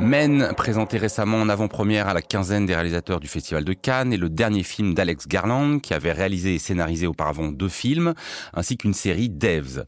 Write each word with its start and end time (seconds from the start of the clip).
Men, 0.00 0.54
présenté 0.56 0.96
récemment 0.96 1.38
en 1.38 1.48
avant-première 1.48 2.06
à 2.06 2.14
la 2.14 2.22
quinzaine 2.22 2.66
des 2.66 2.74
réalisateurs 2.74 3.18
du 3.18 3.26
Festival 3.26 3.64
de 3.64 3.72
Cannes, 3.72 4.12
est 4.12 4.16
le 4.16 4.28
dernier 4.28 4.62
film 4.62 4.94
d'Alex 4.94 5.26
Garland, 5.26 5.80
qui 5.80 5.92
avait 5.92 6.12
réalisé 6.12 6.54
et 6.54 6.58
scénarisé 6.60 7.08
auparavant 7.08 7.48
deux 7.48 7.68
films, 7.68 8.14
ainsi 8.54 8.76
qu'une 8.76 8.94
série 8.94 9.28
Devs. 9.28 9.84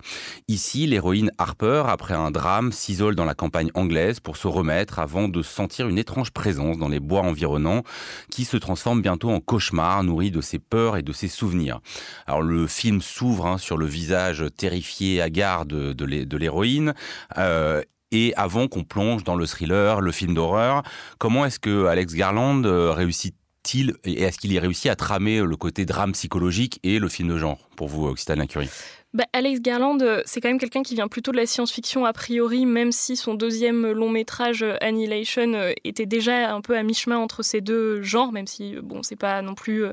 Ici, 0.49 0.89
l'héroïne 0.89 1.31
Harper, 1.39 1.85
après 1.87 2.15
un 2.15 2.33
drame, 2.33 2.73
s'isole 2.73 3.15
dans 3.15 3.25
la 3.25 3.35
campagne 3.35 3.71
anglaise 3.75 4.19
pour 4.19 4.37
se 4.37 4.49
remettre 4.49 4.99
avant 4.99 5.29
de 5.29 5.43
sentir 5.43 5.89
une 5.89 5.99
étrange 5.99 6.33
présence 6.33 6.77
dans 6.77 6.89
les 6.89 7.01
bois 7.01 7.21
environnants, 7.21 7.85
qui 8.33 8.45
se 8.45 8.57
transforme 8.57 9.03
bientôt 9.03 9.31
en 9.31 9.39
cauchemar, 9.39 10.03
nourri 10.03 10.33
de 10.33 10.41
ses 10.41 10.59
peurs 10.59 10.97
et 10.97 11.03
de 11.03 11.13
ses 11.13 11.29
souvenirs. 11.29 11.81
Alors 12.27 12.43
le 12.43 12.67
film 12.67 13.01
s'ouvre 13.01 13.47
hein, 13.47 13.59
sur 13.59 13.77
le 13.77 13.87
visage 13.87 14.45
terrifié, 14.57 15.23
hagard 15.23 15.67
de, 15.67 15.93
de 15.93 16.37
l'héroïne, 16.37 16.95
euh, 17.39 17.83
et 18.13 18.35
avant 18.37 18.69
qu'on 18.69 18.85
plonge 18.85 19.25
dans 19.25 19.37
le 19.37 19.47
thriller, 19.47 20.01
le 20.01 20.13
film 20.13 20.35
d'horreur. 20.35 20.83
Comment 21.19 21.45
est-ce 21.45 21.59
que 21.59 21.87
Alex 21.87 22.15
Garland 22.15 22.65
euh, 22.65 22.93
réussit-il 22.93 23.95
et 24.05 24.23
est-ce 24.23 24.39
qu'il 24.39 24.53
y 24.53 24.59
réussit 24.59 24.91
à 24.91 24.97
tramer 24.97 25.41
le 25.41 25.57
côté 25.57 25.85
drame 25.85 26.13
psychologique 26.13 26.81
et 26.83 26.99
le 26.99 27.09
film 27.09 27.29
de 27.29 27.37
genre 27.37 27.59
pour 27.77 27.89
vous, 27.89 28.07
Occitane 28.07 28.47
Curie 28.47 28.71
bah, 29.13 29.25
Alex 29.33 29.61
Garland, 29.61 30.01
euh, 30.03 30.23
c'est 30.25 30.41
quand 30.41 30.49
même 30.49 30.61
quelqu'un 30.61 30.85
qui 30.85 30.95
vient 30.95 31.09
plutôt 31.09 31.33
de 31.33 31.37
la 31.37 31.45
science-fiction 31.45 32.05
a 32.05 32.13
priori, 32.13 32.65
même 32.65 32.93
si 32.93 33.17
son 33.17 33.35
deuxième 33.35 33.91
long 33.91 34.09
métrage 34.09 34.65
Annihilation 34.81 35.73
était 35.83 36.07
déjà 36.07 36.55
un 36.55 36.61
peu 36.61 36.77
à 36.77 36.85
mi-chemin 36.85 37.19
entre 37.19 37.43
ces 37.43 37.61
deux 37.61 38.03
genres, 38.03 38.31
même 38.31 38.47
si 38.47 38.77
bon, 38.81 39.03
c'est 39.03 39.17
pas 39.17 39.43
non 39.43 39.55
plus 39.57 39.85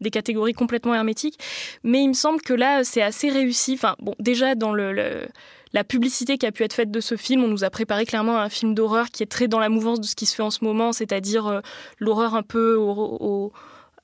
des 0.00 0.10
catégories 0.10 0.52
complètement 0.52 0.94
hermétiques. 0.94 1.38
Mais 1.82 2.02
il 2.02 2.08
me 2.08 2.14
semble 2.14 2.40
que 2.40 2.54
là, 2.54 2.84
c'est 2.84 3.02
assez 3.02 3.28
réussi. 3.28 3.74
Enfin, 3.74 3.96
bon, 4.00 4.14
déjà 4.18 4.54
dans 4.54 4.72
le 4.72 5.26
la 5.72 5.84
publicité 5.84 6.36
qui 6.36 6.46
a 6.46 6.52
pu 6.52 6.64
être 6.64 6.72
faite 6.72 6.90
de 6.90 7.00
ce 7.00 7.16
film, 7.16 7.44
on 7.44 7.48
nous 7.48 7.64
a 7.64 7.70
préparé 7.70 8.04
clairement 8.04 8.38
un 8.38 8.48
film 8.48 8.74
d'horreur 8.74 9.10
qui 9.10 9.22
est 9.22 9.26
très 9.26 9.48
dans 9.48 9.60
la 9.60 9.68
mouvance 9.68 10.00
de 10.00 10.06
ce 10.06 10.16
qui 10.16 10.26
se 10.26 10.34
fait 10.34 10.42
en 10.42 10.50
ce 10.50 10.64
moment, 10.64 10.92
c'est-à-dire 10.92 11.46
euh, 11.46 11.60
l'horreur 11.98 12.34
un 12.34 12.42
peu 12.42 12.76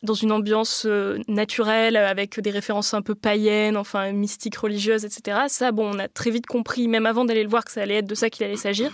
dans 0.02 0.14
une 0.14 0.30
ambiance 0.30 0.84
euh, 0.86 1.18
naturelle, 1.26 1.96
avec 1.96 2.38
des 2.38 2.50
références 2.50 2.94
un 2.94 3.02
peu 3.02 3.14
païennes, 3.14 3.76
enfin 3.76 4.12
mystiques, 4.12 4.56
religieuses, 4.56 5.04
etc. 5.04 5.38
Ça, 5.48 5.72
bon, 5.72 5.94
on 5.94 5.98
a 5.98 6.08
très 6.08 6.30
vite 6.30 6.46
compris, 6.46 6.86
même 6.86 7.06
avant 7.06 7.24
d'aller 7.24 7.42
le 7.42 7.48
voir, 7.48 7.64
que 7.64 7.72
ça 7.72 7.82
allait 7.82 7.96
être 7.96 8.06
de 8.06 8.14
ça 8.14 8.30
qu'il 8.30 8.46
allait 8.46 8.56
s'agir. 8.56 8.92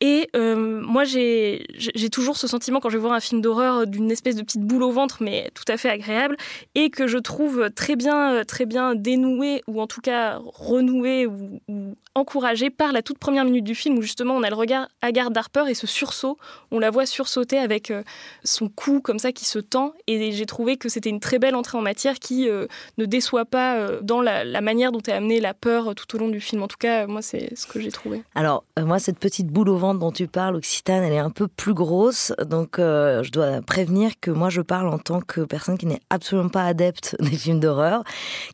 Et 0.00 0.28
euh, 0.36 0.80
moi, 0.80 1.02
j'ai 1.04 1.66
toujours 2.12 2.36
ce 2.36 2.46
sentiment 2.46 2.78
quand 2.78 2.88
je 2.88 2.96
vais 2.96 3.00
voir 3.00 3.14
un 3.14 3.20
film 3.20 3.40
d'horreur 3.40 3.86
d'une 3.86 4.10
espèce 4.10 4.36
de 4.36 4.42
petite 4.42 4.62
boule 4.62 4.84
au 4.84 4.92
ventre, 4.92 5.18
mais 5.20 5.50
tout 5.54 5.64
à 5.66 5.76
fait 5.76 5.90
agréable, 5.90 6.36
et 6.76 6.90
que 6.90 7.08
je 7.08 7.18
trouve 7.18 7.70
très 7.74 7.96
bien, 7.96 8.44
très 8.44 8.64
bien 8.64 8.94
dénoué, 8.94 9.62
ou 9.66 9.80
en 9.80 9.88
tout 9.88 10.00
cas 10.00 10.38
renoué, 10.44 11.26
ou, 11.26 11.60
ou 11.68 11.96
encouragé 12.14 12.70
par 12.70 12.92
la 12.92 13.02
toute 13.02 13.18
première 13.18 13.44
minute 13.44 13.64
du 13.64 13.74
film, 13.74 13.98
où 13.98 14.02
justement 14.02 14.34
on 14.34 14.42
a 14.44 14.50
le 14.50 14.56
regard 14.56 14.88
hagard 15.02 15.30
d'Harper 15.32 15.64
et 15.68 15.74
ce 15.74 15.86
sursaut, 15.86 16.38
on 16.70 16.78
la 16.78 16.90
voit 16.90 17.06
sursauter 17.06 17.58
avec 17.58 17.90
euh, 17.90 18.02
son 18.44 18.68
cou 18.68 19.00
comme 19.00 19.18
ça 19.18 19.32
qui 19.32 19.46
se 19.46 19.58
tend, 19.58 19.94
et 20.06 20.30
j'ai 20.30 20.46
trouvé 20.46 20.76
que 20.76 20.88
c'était 20.88 21.10
une 21.10 21.20
très 21.20 21.40
belle 21.40 21.56
entrée 21.56 21.76
en 21.76 21.82
matière 21.82 22.20
qui 22.20 22.48
euh, 22.48 22.66
ne 22.98 23.04
déçoit 23.04 23.46
pas 23.46 23.88
dans 24.02 24.22
la, 24.22 24.44
la, 24.44 24.60
manière 24.60 24.92
dont 24.92 25.00
est 25.00 25.12
amenée 25.12 25.40
la 25.40 25.54
peur 25.54 25.94
tout 25.94 26.14
au 26.14 26.18
long 26.18 26.28
du 26.28 26.40
film. 26.40 26.62
En 26.62 26.68
tout 26.68 26.76
cas, 26.78 27.06
moi, 27.06 27.22
c'est 27.22 27.56
ce 27.56 27.66
que 27.66 27.80
j'ai 27.80 27.90
trouvé. 27.90 28.22
Alors, 28.34 28.64
moi, 28.78 28.98
cette 28.98 29.18
petite 29.18 29.48
boule 29.48 29.68
au 29.68 29.76
ventre, 29.76 29.87
dont 29.94 30.12
tu 30.12 30.26
parles, 30.26 30.56
Occitane, 30.56 31.02
elle 31.02 31.12
est 31.12 31.18
un 31.18 31.30
peu 31.30 31.48
plus 31.48 31.74
grosse. 31.74 32.32
Donc, 32.46 32.78
euh, 32.78 33.22
je 33.22 33.30
dois 33.30 33.60
prévenir 33.62 34.12
que 34.20 34.30
moi, 34.30 34.50
je 34.50 34.60
parle 34.60 34.88
en 34.88 34.98
tant 34.98 35.20
que 35.20 35.42
personne 35.42 35.78
qui 35.78 35.86
n'est 35.86 36.00
absolument 36.10 36.48
pas 36.48 36.64
adepte 36.64 37.16
des 37.20 37.36
films 37.36 37.60
d'horreur, 37.60 38.04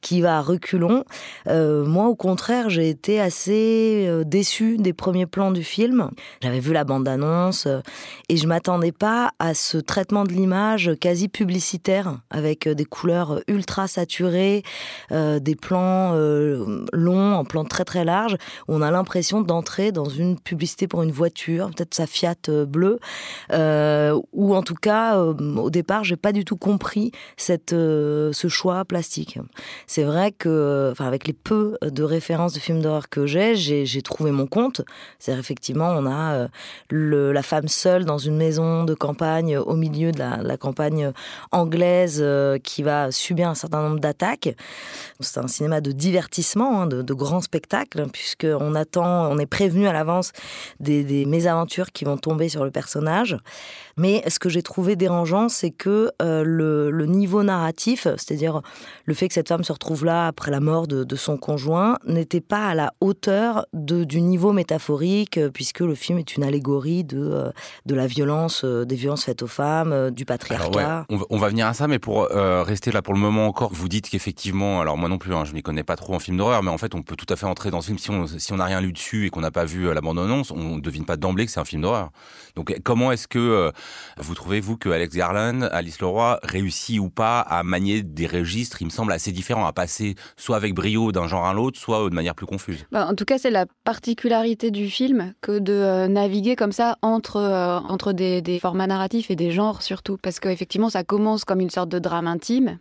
qui 0.03 0.21
va 0.21 0.39
à 0.39 0.41
reculons. 0.41 1.05
Euh, 1.49 1.85
moi, 1.85 2.07
au 2.07 2.15
contraire, 2.15 2.71
j'ai 2.71 2.89
été 2.89 3.21
assez 3.21 4.07
euh, 4.09 4.25
déçue 4.25 4.77
des 4.77 4.93
premiers 4.93 5.27
plans 5.27 5.51
du 5.51 5.65
film. 5.65 6.11
J'avais 6.43 6.61
vu 6.61 6.73
la 6.73 6.85
bande-annonce 6.85 7.69
et 8.29 8.37
je 8.37 8.47
m'attendais 8.47 8.93
pas 8.93 9.33
à 9.39 9.55
ce 9.55 9.79
traitement 9.79 10.25
de 10.25 10.33
l'image 10.33 10.93
quasi 11.01 11.29
publicitaire, 11.29 12.19
avec 12.31 12.69
des 12.69 12.85
couleurs 12.85 13.41
ultra 13.49 13.87
saturées, 13.89 14.63
des 15.11 15.57
plans 15.57 16.15
longs, 16.93 17.35
en 17.35 17.45
plans 17.45 17.65
très 17.65 17.85
très 17.85 18.05
larges. 18.05 18.37
Où 18.69 18.75
on 18.75 18.83
a 18.83 18.91
l'impression 18.91 19.41
d'entrer 19.41 19.93
dans 19.93 20.09
une 20.09 20.39
publicité 20.39 20.89
pour 20.89 21.03
une 21.03 21.13
voiture, 21.13 21.24
peut-être 21.31 21.95
sa 21.95 22.07
Fiat 22.07 22.35
euh, 22.49 22.67
bleue, 22.67 22.99
euh, 23.53 24.19
ou 24.33 24.55
en 24.55 24.63
tout 24.63 24.75
cas, 24.75 25.17
euh, 25.17 25.35
au 25.57 25.71
départ, 25.71 26.05
j'ai 26.05 26.17
pas 26.17 26.33
du 26.33 26.45
tout 26.45 26.57
compris 26.57 27.13
cette, 27.37 27.71
ce 27.71 28.47
choix 28.49 28.85
plastique. 28.85 29.39
C'est 29.87 30.05
vrai 30.05 30.33
que, 30.33 30.91
enfin, 30.93 31.07
avec 31.07 31.27
les 31.27 31.33
peu 31.33 31.77
de 31.83 32.03
références 32.03 32.55
de 32.55 32.61
films 32.61 32.81
d'horreur 32.81 33.09
que 33.09 33.27
j'ai, 33.27 33.55
j'ai 33.55 34.03
trouvé 34.03 34.31
mon 34.31 34.47
compte. 34.47 34.83
C'est 35.19 35.33
effectivement, 35.33 35.89
on 35.89 36.07
a 36.07 36.49
la 36.91 37.43
femme 37.43 37.69
seule 37.69 38.05
dans 38.05 38.19
une 38.19 38.37
maison 38.37 38.85
de 38.85 38.95
campagne 38.95 39.59
au 39.59 39.75
milieu 39.75 40.13
de 40.13 40.19
la, 40.19 40.57
campagne 40.57 41.13
anglaise 41.53 42.25
qui 42.63 42.83
va 42.83 43.11
subir 43.11 43.49
un 43.49 43.55
certain 43.55 43.83
nombre 43.83 44.01
d'attaques. 44.01 44.55
C'est 45.21 45.39
un 45.39 45.49
cinéma 45.49 45.81
de 45.81 45.93
divertissement, 45.93 46.83
hein, 46.83 46.87
de, 46.87 47.03
de 47.03 47.15
grands 47.15 47.41
spectacles, 47.41 48.07
puisqu'on 48.13 48.75
attend, 48.75 49.31
on 49.31 49.39
est 49.39 49.47
prévenu 49.47 49.87
à 49.87 49.93
l'avance 49.93 50.33
des 50.81 51.05
mésaventures 51.25 51.93
qui 51.93 52.05
vont 52.05 52.17
tomber 52.17 52.49
sur 52.49 52.65
le 52.65 52.71
personnage. 52.71 53.37
Mais 53.97 54.25
ce 54.29 54.39
que 54.39 54.49
j'ai 54.49 54.63
trouvé 54.63 54.97
dérangeant, 54.97 55.49
c'est 55.49 55.71
que 55.71 56.11
euh, 56.21 56.43
le, 56.45 57.07
niveau 57.07 57.43
narratif, 57.43 58.09
c'est-à-dire 58.17 58.63
le 59.05 59.15
fait 59.15 59.29
que 59.29 59.35
cette 59.35 59.49
femme 59.49 59.63
se 59.63 59.73
retrouve 59.73 60.05
là 60.05 60.27
après 60.27 60.51
la 60.51 60.61
mort 60.61 60.87
de, 60.87 61.17
son 61.17 61.37
conjoint, 61.37 61.99
n'était 62.07 62.41
pas 62.41 62.67
à 62.67 62.75
la 62.75 62.93
hauteur 63.01 63.67
de, 63.73 64.03
du 64.05 64.21
niveau 64.21 64.53
métaphorique, 64.53 65.39
euh, 65.39 65.51
puisque 65.51 65.81
le 65.81 65.95
film 65.95 66.19
est 66.19 66.37
une 66.37 66.43
allégorie 66.43 67.05
de, 67.05 67.19
euh, 67.19 67.51
de 67.87 67.95
la 67.95 68.07
violence, 68.07 68.65
des 68.65 68.97
violences 68.97 69.25
faites 69.25 69.43
aux 69.43 69.49
femmes, 69.49 70.11
du 70.11 70.25
patriarcat. 70.25 71.07
on, 71.09 71.39
va, 71.39 71.49
venir 71.49 71.67
à 71.67 71.75
ça, 71.75 71.87
mais 71.87 71.99
pour 71.99 72.29
rester 72.29 72.91
là 72.91 73.03
pour 73.03 73.15
le 73.15 73.21
moment 73.21 73.47
encore, 73.47 73.73
vous 73.73 73.89
dites 73.89 74.09
qu'effectivement, 74.09 74.81
alors 74.81 74.97
moi 74.97 75.09
non 75.09 75.19
plus, 75.19 75.35
hein, 75.35 75.45
je 75.45 75.53
m'y 75.53 75.63
connais 75.63 75.85
pas 75.85 75.97
trop 75.97 76.15
en 76.15 76.19
film 76.19 76.37
d'horreur, 76.37 76.63
mais 76.63 76.71
en 76.71 76.79
fait, 76.79 76.95
on 76.95 77.03
peut 77.03 77.17
tout 77.17 77.33
à 77.33 77.37
fait 77.37 77.47
entrer 77.47 77.71
dans 77.71 77.81
ce 77.81 77.87
film 77.87 77.99
si 77.99 78.11
on 78.11 78.27
si 78.27 78.53
on 78.53 78.57
n'a 78.57 78.65
rien 78.65 78.81
lu 78.81 78.93
dessus 78.93 79.27
et 79.27 79.31
qu'on 79.31 79.41
n'a 79.41 79.51
pas 79.51 79.65
vu 79.65 79.93
la 79.93 80.01
bande-annonce, 80.01 80.51
on 80.51 80.77
ne 80.77 80.81
pas 81.05 81.17
d'emblée 81.17 81.47
que 81.47 81.53
c'est 81.53 81.61
un 81.61 81.65
film 81.65 81.83
d'horreur. 81.83 82.11
Donc 82.57 82.75
comment 82.85 83.13
est-ce 83.13 83.27
que 83.27 83.73
vous 84.19 84.35
trouvez, 84.35 84.61
vous, 84.61 84.77
que 84.77 84.89
Alex 84.89 85.15
Garland, 85.15 85.63
Alice 85.73 86.01
Leroy, 86.01 86.39
réussit 86.43 87.01
ou 87.01 87.11
pas 87.11 87.41
à 87.41 87.63
manier 87.63 88.03
des 88.03 88.27
registres, 88.27 88.81
il 88.81 88.87
me 88.87 88.91
semble, 88.91 89.13
assez 89.13 89.33
différents, 89.33 89.67
à 89.67 89.73
passer 89.73 90.15
soit 90.37 90.57
avec 90.57 90.75
brio 90.75 91.13
d'un 91.13 91.27
genre 91.27 91.47
à 91.47 91.55
l'autre, 91.55 91.79
soit 91.79 92.09
de 92.09 92.15
manière 92.15 92.35
plus 92.35 92.47
confuse? 92.47 92.87
Bah, 92.93 93.07
En 93.09 93.15
tout 93.15 93.25
cas, 93.25 93.39
c'est 93.39 93.51
la 93.51 93.67
particularité 93.85 94.71
du 94.71 94.89
film 94.89 95.35
que 95.41 95.59
de 95.59 95.73
euh, 95.73 96.09
naviguer 96.09 96.57
comme 96.57 96.73
ça 96.73 96.97
entre, 97.03 97.37
euh, 97.37 97.79
entre 97.89 98.13
des, 98.13 98.43
des, 98.43 98.59
formats 98.59 98.87
narratifs 98.87 99.31
et 99.31 99.37
des 99.37 99.51
genres 99.51 99.83
surtout. 99.83 100.19
Parce 100.23 100.41
qu'effectivement, 100.41 100.91
ça 100.91 101.05
commence 101.05 101.45
comme 101.45 101.61
une 101.61 101.71
sorte 101.71 101.89
de 101.89 101.99
drame 101.99 102.27
intime. 102.27 102.79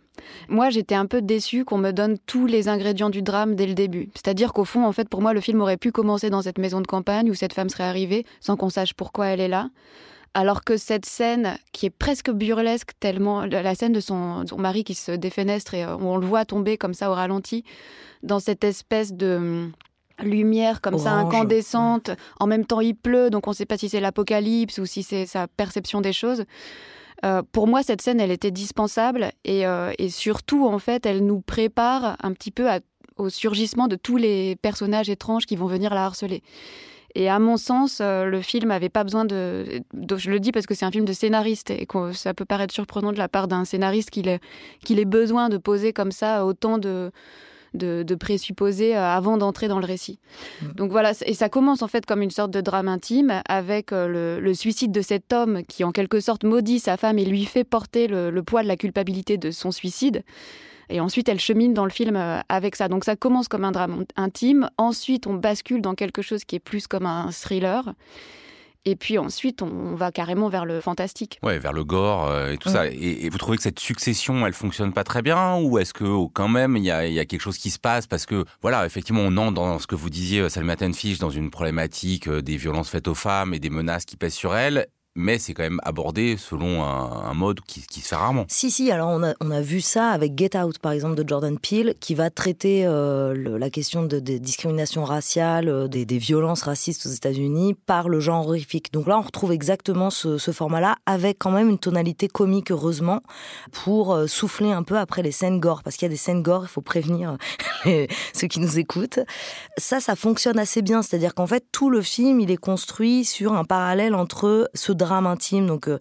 Moi, 0.48 0.70
j'étais 0.70 0.94
un 0.94 1.06
peu 1.06 1.22
déçue 1.22 1.64
qu'on 1.64 1.78
me 1.78 1.90
donne 1.90 2.18
tous 2.26 2.46
les 2.46 2.68
ingrédients 2.68 3.10
du 3.10 3.22
drame 3.22 3.54
dès 3.54 3.66
le 3.66 3.74
début. 3.74 4.10
C'est-à-dire 4.14 4.52
qu'au 4.52 4.64
fond, 4.64 4.84
en 4.84 4.92
fait, 4.92 5.08
pour 5.08 5.22
moi, 5.22 5.32
le 5.32 5.40
film 5.40 5.60
aurait 5.60 5.76
pu 5.76 5.92
commencer 5.92 6.30
dans 6.30 6.42
cette 6.42 6.58
maison 6.58 6.80
de 6.80 6.86
campagne 6.86 7.30
où 7.30 7.34
cette 7.34 7.52
femme 7.52 7.68
serait 7.68 7.84
arrivée 7.84 8.24
sans 8.40 8.56
qu'on 8.56 8.70
sache 8.70 8.94
pourquoi 8.94 9.28
elle 9.28 9.40
est 9.40 9.48
là. 9.48 9.70
Alors 10.34 10.64
que 10.64 10.76
cette 10.76 11.06
scène, 11.06 11.56
qui 11.72 11.86
est 11.86 11.90
presque 11.90 12.30
burlesque, 12.30 12.90
tellement 12.98 13.44
la 13.44 13.74
scène 13.76 13.92
de 13.92 14.00
son, 14.00 14.44
mari 14.58 14.82
qui 14.82 14.94
se 14.94 15.12
défenestre 15.12 15.74
et 15.74 15.84
euh, 15.84 15.94
où 15.96 16.08
on 16.08 16.16
le 16.16 16.26
voit 16.26 16.44
tomber 16.44 16.76
comme 16.76 16.92
ça 16.92 17.08
au 17.08 17.14
ralenti, 17.14 17.64
dans 18.24 18.40
cette 18.40 18.64
espèce 18.64 19.12
de 19.12 19.36
hum, 19.36 19.72
lumière 20.20 20.80
comme 20.80 20.98
ça 20.98 21.12
incandescente. 21.12 22.10
En 22.40 22.48
même 22.48 22.66
temps, 22.66 22.80
il 22.80 22.96
pleut, 22.96 23.30
donc 23.30 23.46
on 23.46 23.50
ne 23.50 23.54
sait 23.54 23.66
pas 23.66 23.78
si 23.78 23.88
c'est 23.88 24.00
l'apocalypse 24.00 24.78
ou 24.78 24.86
si 24.86 25.04
c'est 25.04 25.26
sa 25.26 25.46
perception 25.46 26.00
des 26.00 26.12
choses. 26.12 26.44
Euh, 27.24 27.42
pour 27.52 27.66
moi, 27.66 27.82
cette 27.82 28.02
scène, 28.02 28.20
elle 28.20 28.30
était 28.30 28.50
dispensable 28.50 29.30
et, 29.44 29.66
euh, 29.66 29.92
et, 29.98 30.08
surtout, 30.08 30.66
en 30.66 30.78
fait, 30.78 31.06
elle 31.06 31.24
nous 31.24 31.40
prépare 31.40 32.16
un 32.22 32.32
petit 32.32 32.50
peu 32.50 32.68
au 33.16 33.28
surgissement 33.28 33.88
de 33.88 33.96
tous 33.96 34.16
les 34.16 34.56
personnages 34.56 35.08
étranges 35.08 35.46
qui 35.46 35.56
vont 35.56 35.66
venir 35.66 35.94
la 35.94 36.06
harceler. 36.06 36.42
Et 37.14 37.28
à 37.28 37.38
mon 37.38 37.56
sens, 37.56 37.98
euh, 38.00 38.24
le 38.24 38.40
film 38.40 38.70
n'avait 38.70 38.88
pas 38.88 39.04
besoin 39.04 39.24
de, 39.24 39.82
Je 40.16 40.30
le 40.30 40.40
dis 40.40 40.50
parce 40.50 40.66
que 40.66 40.74
c'est 40.74 40.84
un 40.84 40.90
film 40.90 41.04
de 41.04 41.12
scénariste 41.12 41.70
et 41.70 41.86
que 41.86 42.12
ça 42.12 42.34
peut 42.34 42.44
paraître 42.44 42.74
surprenant 42.74 43.12
de 43.12 43.18
la 43.18 43.28
part 43.28 43.46
d'un 43.46 43.64
scénariste 43.64 44.10
qu'il 44.10 44.28
ait, 44.28 44.40
ait 44.90 45.04
besoin 45.04 45.48
de 45.48 45.56
poser 45.56 45.92
comme 45.92 46.10
ça 46.10 46.44
autant 46.44 46.76
de, 46.78 47.12
de, 47.74 48.14
présupposés 48.14 48.96
euh, 48.96 49.02
avant 49.02 49.36
d'entrer 49.36 49.68
dans 49.68 49.78
le 49.78 49.86
récit. 49.86 50.18
Mm. 50.62 50.66
Donc 50.74 50.90
voilà, 50.90 51.12
et 51.26 51.34
ça 51.34 51.48
commence 51.48 51.82
en 51.82 51.88
fait 51.88 52.06
comme 52.06 52.22
une 52.22 52.30
sorte 52.30 52.50
de 52.50 52.60
drame 52.60 52.88
intime 52.88 53.42
avec 53.48 53.92
euh, 53.92 54.38
le, 54.40 54.54
suicide 54.54 54.92
de 54.92 55.02
cet 55.02 55.32
homme 55.32 55.62
qui 55.64 55.84
en 55.84 55.92
quelque 55.92 56.20
sorte 56.20 56.44
maudit 56.44 56.78
sa 56.78 56.96
femme 56.96 57.18
et 57.18 57.24
lui 57.24 57.44
fait 57.44 57.64
porter 57.64 58.06
le 58.06 58.42
poids 58.42 58.62
de 58.62 58.68
la 58.68 58.76
culpabilité 58.76 59.36
de 59.36 59.50
son 59.50 59.72
suicide. 59.72 60.22
Et 60.90 61.00
ensuite, 61.00 61.28
elle 61.28 61.40
chemine 61.40 61.74
dans 61.74 61.84
le 61.84 61.90
film 61.90 62.16
euh, 62.16 62.40
avec 62.48 62.76
ça. 62.76 62.88
Donc 62.88 63.04
ça 63.04 63.16
commence 63.16 63.48
comme 63.48 63.64
un 63.64 63.72
drame 63.72 64.04
intime. 64.16 64.68
Ensuite, 64.76 65.26
on 65.26 65.34
bascule 65.34 65.80
dans 65.80 65.94
quelque 65.94 66.22
chose 66.22 66.44
qui 66.44 66.56
est 66.56 66.60
plus 66.60 66.86
comme 66.86 67.06
un 67.06 67.30
thriller. 67.30 67.94
Et 68.86 68.96
puis 68.96 69.16
ensuite, 69.16 69.62
on 69.62 69.94
va 69.94 70.12
carrément 70.12 70.50
vers 70.50 70.66
le 70.66 70.80
fantastique. 70.80 71.38
Ouais, 71.42 71.58
vers 71.58 71.72
le 71.72 71.84
gore 71.84 72.28
euh, 72.28 72.52
et 72.52 72.58
tout 72.58 72.68
ça. 72.68 72.86
Et, 72.86 73.28
vous 73.30 73.38
trouvez 73.38 73.56
que 73.56 73.62
cette 73.62 73.78
succession, 73.78 74.46
elle 74.46 74.52
fonctionne 74.52 74.92
pas 74.92 75.04
très 75.04 75.22
bien 75.22 75.56
Ou 75.56 75.78
est-ce 75.78 75.94
que 75.94 76.04
oh, 76.04 76.30
quand 76.32 76.48
même, 76.48 76.76
il 76.76 76.84
y 76.84 76.90
a, 76.90 77.06
y 77.06 77.18
a, 77.18 77.24
quelque 77.24 77.40
chose 77.40 77.56
qui 77.56 77.70
se 77.70 77.78
passe 77.78 78.06
Parce 78.06 78.26
que, 78.26 78.44
voilà, 78.60 78.84
effectivement, 78.84 79.22
on 79.22 79.36
entre 79.38 79.54
dans 79.54 79.78
ce 79.78 79.86
que 79.86 79.94
vous 79.94 80.10
disiez, 80.10 80.48
Salma 80.50 80.76
Tenfish, 80.76 81.18
dans 81.18 81.30
une 81.30 81.50
problématique 81.50 82.28
euh, 82.28 82.42
des 82.42 82.56
violences 82.56 82.90
faites 82.90 83.08
aux 83.08 83.14
femmes 83.14 83.54
et 83.54 83.58
des 83.58 83.70
menaces 83.70 84.04
qui 84.04 84.16
pèsent 84.16 84.34
sur 84.34 84.54
elles 84.54 84.86
mais 85.16 85.38
c'est 85.38 85.54
quand 85.54 85.62
même 85.62 85.80
abordé 85.84 86.36
selon 86.36 86.82
un, 86.82 87.34
mode 87.34 87.60
qui, 87.62 87.80
se 87.80 88.08
fait 88.08 88.16
rarement. 88.16 88.46
Si, 88.48 88.70
si, 88.70 88.90
alors 88.90 89.10
on 89.10 89.22
a, 89.22 89.34
on 89.40 89.50
a, 89.50 89.60
vu 89.60 89.80
ça 89.80 90.10
avec 90.10 90.36
Get 90.38 90.56
Out, 90.56 90.78
par 90.78 90.92
exemple, 90.92 91.14
de 91.14 91.28
Jordan 91.28 91.58
Peele, 91.58 91.94
qui 92.00 92.14
va 92.14 92.30
traiter 92.30 92.84
euh, 92.86 93.58
la 93.58 93.70
question 93.70 94.04
de, 94.04 94.18
des 94.18 94.38
discriminations 94.40 95.04
raciales, 95.04 95.68
euh, 95.68 95.88
des, 95.88 96.18
violences 96.18 96.62
racistes 96.62 97.06
aux 97.06 97.10
États-Unis 97.10 97.74
par 97.74 98.08
le 98.08 98.20
genre 98.20 98.46
horrifique. 98.46 98.92
Donc 98.92 99.06
là, 99.06 99.18
on 99.18 99.22
retrouve 99.22 99.52
exactement 99.52 100.10
ce, 100.10 100.38
format-là, 100.38 100.96
avec 101.06 101.38
quand 101.38 101.50
même 101.50 101.68
une 101.68 101.78
tonalité 101.78 102.28
comique, 102.28 102.70
heureusement, 102.70 103.20
pour 103.72 104.14
euh, 104.14 104.26
souffler 104.26 104.70
un 104.70 104.82
peu 104.82 104.98
après 104.98 105.22
les 105.22 105.32
scènes 105.32 105.60
gore, 105.60 105.82
parce 105.82 105.96
qu'il 105.96 106.06
y 106.06 106.10
a 106.10 106.14
des 106.14 106.16
scènes 106.16 106.42
gore, 106.42 106.64
il 106.64 106.68
faut 106.68 106.82
prévenir 106.82 107.36
ceux 107.84 108.46
qui 108.48 108.60
nous 108.60 108.78
écoutent. 108.78 109.20
Ça, 109.76 110.00
ça 110.00 110.16
fonctionne 110.16 110.58
assez 110.58 110.82
bien, 110.82 111.02
c'est-à-dire 111.02 111.34
qu'en 111.34 111.46
fait, 111.46 111.64
tout 111.72 111.90
le 111.90 112.02
film, 112.02 112.40
il 112.40 112.50
est 112.50 112.56
construit 112.56 113.24
sur 113.24 113.54
un 113.54 113.64
parallèle 113.64 114.14
entre 114.14 114.70
ce 114.74 114.92
drame 115.04 115.26
intime 115.26 115.66
donc 115.66 115.88
euh, 115.88 115.98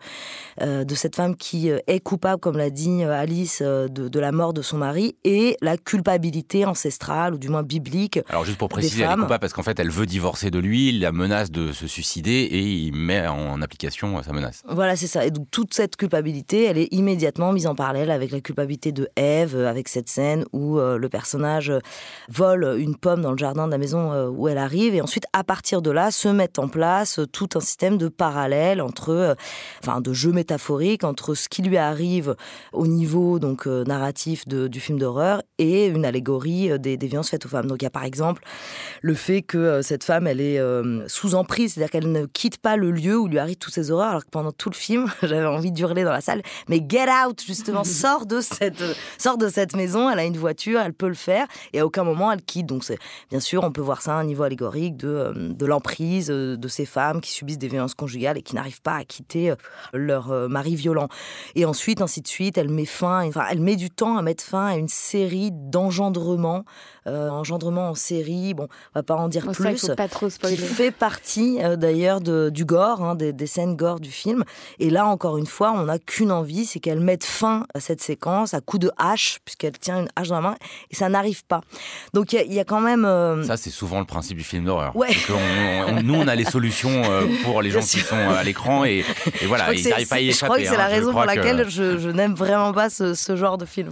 euh, 0.62 0.84
de 0.84 0.96
cette 0.96 1.16
femme 1.16 1.36
qui 1.36 1.70
euh, 1.70 1.80
est 1.88 2.00
coupable, 2.00 2.40
comme 2.40 2.58
l'a 2.58 2.70
dit 2.70 3.04
Alice, 3.04 3.62
de, 3.62 4.20
la 4.20 4.32
mort 4.32 4.54
de 4.54 4.62
son 4.62 4.78
mari 4.78 5.16
et 5.24 5.58
la 5.62 5.78
culpabilité 5.78 6.66
ancestrale 6.66 7.34
ou 7.34 7.38
du 7.38 7.50
moins 7.50 7.64
biblique. 7.64 8.20
Alors 8.30 8.46
juste 8.46 8.58
pour 8.58 8.70
préciser, 8.70 9.04
elle 9.04 9.12
est 9.12 9.16
coupable 9.16 9.40
parce 9.40 9.54
qu'en 9.54 9.64
fait 9.64 9.80
elle 9.80 9.90
veut 9.90 10.06
divorcer 10.06 10.52
de 10.52 10.60
lui, 10.60 10.90
il 10.90 11.02
la 11.02 11.12
menace 11.12 11.52
de 11.52 11.72
se 11.72 11.88
suicider 11.88 12.32
et 12.32 12.62
il 12.62 12.94
met 12.94 13.28
en 13.28 13.62
application 13.62 14.22
sa 14.24 14.32
menace. 14.32 14.62
Voilà, 14.68 14.96
c'est 14.96 15.08
ça. 15.08 15.26
Et 15.26 15.32
donc 15.32 15.48
toute 15.52 15.74
cette 15.74 15.98
culpabilité, 15.98 16.64
elle 16.64 16.78
est 16.78 16.94
immédiatement 16.94 17.52
mise 17.52 17.68
en 17.68 17.76
parallèle 17.76 18.12
avec 18.12 18.32
la 18.32 18.40
culpabilité 18.40 18.92
de 18.92 19.10
Ève, 19.16 19.58
avec 19.58 19.88
cette 19.90 20.10
scène 20.10 20.46
où 20.54 20.78
le 20.78 21.08
personnage 21.10 21.74
vole 22.30 22.76
une 22.80 22.96
pomme 22.96 23.22
dans 23.22 23.32
le 23.32 23.38
jardin 23.38 23.66
de 23.66 23.72
la 23.72 23.78
maison 23.78 24.28
où 24.30 24.48
elle 24.48 24.58
arrive 24.58 24.96
et 24.96 25.02
ensuite 25.02 25.26
à 25.34 25.44
partir 25.44 25.82
de 25.82 25.92
là 25.92 26.12
se 26.12 26.30
met 26.30 26.60
en 26.60 26.68
place 26.68 27.20
tout 27.32 27.50
un 27.56 27.60
système 27.60 27.98
de 27.98 28.08
parallèles 28.08 28.82
entre, 28.94 29.10
euh, 29.10 29.36
enfin, 29.82 30.02
de 30.02 30.14
jeux 30.14 30.32
métaphoriques 30.32 31.04
entre 31.04 31.34
ce 31.34 31.50
qui 31.50 31.64
lui 31.64 31.78
arrive 31.78 32.36
au 32.74 32.86
niveau 32.86 33.40
donc 33.40 33.66
euh, 33.68 33.84
narratif 33.86 34.48
du 34.48 34.80
film 34.80 35.00
d'horreur 35.00 35.42
et 35.58 35.88
une 35.88 36.06
allégorie 36.06 36.72
euh, 36.72 36.78
des, 36.78 36.98
violences 36.98 37.32
faites 37.32 37.46
aux 37.46 37.50
femmes. 37.50 37.66
Donc 37.66 37.82
il 37.82 37.86
y 37.86 37.88
a 37.88 37.92
par 37.92 38.04
exemple 38.04 38.44
le 39.02 39.16
fait 39.16 39.42
que 39.42 39.82
cette 39.82 40.04
femme, 40.04 40.28
elle 40.28 40.40
est 40.40 40.60
sous 41.08 41.36
emprise, 41.36 41.74
c'est-à-dire 41.74 41.92
qu'elle 41.92 42.12
ne 42.12 42.26
quitte 42.26 42.58
pas 42.58 42.78
le 42.78 42.92
lieu 42.92 43.18
où 43.18 43.28
lui 43.28 43.40
arrivent 43.40 43.58
toutes 43.58 43.74
ces 43.74 43.92
horreurs, 43.92 44.10
alors 44.10 44.26
que 44.26 44.30
pendant 44.30 44.52
tout 44.52 44.70
le 44.70 44.76
film, 44.76 45.12
j'avais 45.24 45.46
envie 45.46 45.72
d'hurler 45.72 46.04
dans 46.04 46.12
la 46.12 46.22
salle, 46.22 46.42
mais 46.70 46.82
get 46.88 47.08
out 47.10 47.42
justement, 47.46 47.84
sors 48.04 48.26
de 48.26 48.40
cette, 48.40 48.84
sors 49.18 49.38
de 49.38 49.50
cette 49.50 49.76
maison. 49.76 50.10
Elle 50.10 50.20
a 50.20 50.24
une 50.24 50.38
voiture, 50.38 50.80
elle 50.80 50.94
peut 50.94 51.08
le 51.08 51.14
faire, 51.14 51.48
et 51.74 51.80
à 51.80 51.86
aucun 51.86 52.04
moment 52.04 52.32
elle 52.32 52.42
quitte. 52.42 52.68
Donc 52.68 52.84
c'est 52.84 53.00
bien 53.30 53.40
sûr, 53.40 53.64
on 53.64 53.72
peut 53.72 53.82
voir 53.82 54.02
ça 54.02 54.16
à 54.16 54.20
un 54.20 54.24
niveau 54.24 54.44
allégorique 54.44 54.96
de, 54.98 55.34
de 55.36 55.66
l'emprise 55.66 56.28
de 56.28 56.68
ces 56.68 56.86
femmes 56.86 57.20
qui 57.20 57.32
subissent 57.32 57.58
des 57.58 57.68
violences 57.68 57.96
conjugales 57.96 58.38
et 58.38 58.42
qui 58.42 58.56
n'arrivent 58.56 58.82
pas 58.84 58.98
à 58.98 59.04
quitter 59.06 59.52
euh, 59.52 59.56
leur 59.94 60.32
euh, 60.32 60.48
mari 60.48 60.76
violent. 60.76 61.08
Et 61.56 61.66
ensuite, 61.66 62.02
ainsi 62.02 62.22
de 62.22 62.28
suite, 62.28 62.58
elle 62.58 62.70
met 62.70 62.86
fin, 62.86 63.26
enfin, 63.28 63.46
elle 63.50 63.62
met 63.62 63.76
du 63.76 63.90
temps 63.90 64.18
à 64.18 64.22
mettre 64.22 64.44
fin 64.44 64.66
à 64.68 64.76
une 64.76 64.88
série 64.90 65.50
d'engendrements, 65.52 66.66
euh, 67.08 67.30
engendrements 67.30 67.90
en 67.90 67.96
série. 67.96 68.54
Bon, 68.54 68.64
on 68.64 69.00
va 69.00 69.04
pas 69.04 69.16
en 69.16 69.28
dire 69.28 69.46
plus. 69.52 69.78
Ça, 69.78 69.90
faut 69.90 69.96
pas 69.96 70.08
trop 70.08 70.30
spoiler. 70.30 70.56
Qui 70.56 70.62
fait 70.62 70.92
partie 70.92 71.60
d'ailleurs 71.78 72.22
du 72.22 72.66
gore, 72.66 73.02
hein, 73.02 73.16
des, 73.16 73.48
scènes 73.48 73.76
gore 73.76 74.00
du 74.00 74.12
film. 74.12 74.44
Et 74.80 74.90
là, 74.90 75.06
encore 75.06 75.38
une 75.38 75.46
fois, 75.46 75.74
on 75.76 75.86
n'a 75.86 76.00
qu'une 76.00 76.32
envie, 76.32 76.66
c'est 76.66 76.80
qu'elle 76.80 77.00
mette 77.00 77.24
fin 77.24 77.66
à 77.74 77.80
cette 77.80 78.02
séquence 78.02 78.54
à 78.54 78.62
coup 78.62 78.78
de 78.78 78.92
hache, 78.98 79.40
puisqu'elle 79.46 79.78
tient 79.78 80.02
une 80.02 80.10
hache 80.16 80.30
dans 80.30 80.36
la 80.36 80.42
main, 80.42 80.56
et 80.92 80.96
ça 80.96 81.10
n'arrive 81.10 81.44
pas. 81.46 81.62
Donc 82.14 82.34
il 82.34 82.54
y, 82.54 82.60
a 82.60 82.66
quand 82.66 82.82
même. 82.82 83.04
Ça, 83.44 83.58
c'est 83.58 83.70
souvent 83.70 84.00
le 84.00 84.06
principe 84.06 84.38
du 84.38 84.44
film 84.44 84.66
d'horreur. 84.66 84.96
Ouais. 84.96 85.10
nous, 86.04 86.16
on 86.16 86.28
a 86.28 86.36
les 86.36 86.46
solutions 86.46 87.02
pour 87.44 87.62
les 87.62 87.70
gens 87.72 87.82
qui 87.82 88.00
sont 88.00 88.16
à 88.16 88.44
l'écran 88.44 88.86
et, 88.86 89.06
voilà, 89.46 89.74
ils 89.74 89.88
n'arrivent 89.88 90.08
pas 90.08 90.16
à 90.16 90.20
y 90.20 90.30
échapper. 90.30 90.40
Je 90.40 90.46
crois 90.46 90.58
que 90.58 90.66
c'est 90.66 90.78
la 90.78 90.86
hein. 90.86 90.88
raison 90.88 91.12
pour 91.12 91.26
laquelle 91.26 91.70
je, 91.70 92.10
n'aime 92.10 92.34
vraiment 92.34 92.74
pas 92.74 92.90
ce, 92.90 93.36
genre 93.36 93.58
de 93.58 93.66
film. 93.66 93.92